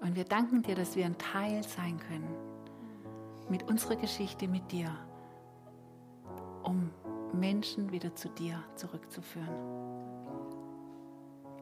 Und 0.00 0.14
wir 0.14 0.24
danken 0.24 0.62
dir, 0.62 0.74
dass 0.74 0.96
wir 0.96 1.06
ein 1.06 1.18
Teil 1.18 1.62
sein 1.62 1.98
können 1.98 2.34
mit 3.48 3.62
unserer 3.68 3.96
Geschichte 3.96 4.46
mit 4.46 4.70
dir, 4.70 4.90
um 6.62 6.90
Menschen 7.32 7.90
wieder 7.92 8.14
zu 8.14 8.28
dir 8.28 8.62
zurückzuführen. 8.74 9.48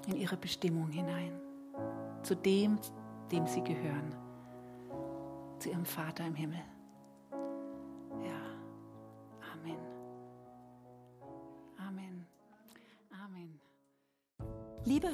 In 0.07 0.17
ihre 0.17 0.37
Bestimmung 0.37 0.89
hinein. 0.89 1.33
Zu 2.23 2.37
dem, 2.37 2.79
dem 3.31 3.47
sie 3.47 3.63
gehören. 3.63 4.15
Zu 5.59 5.71
ihrem 5.71 5.85
Vater 5.85 6.27
im 6.27 6.35
Himmel. 6.35 6.63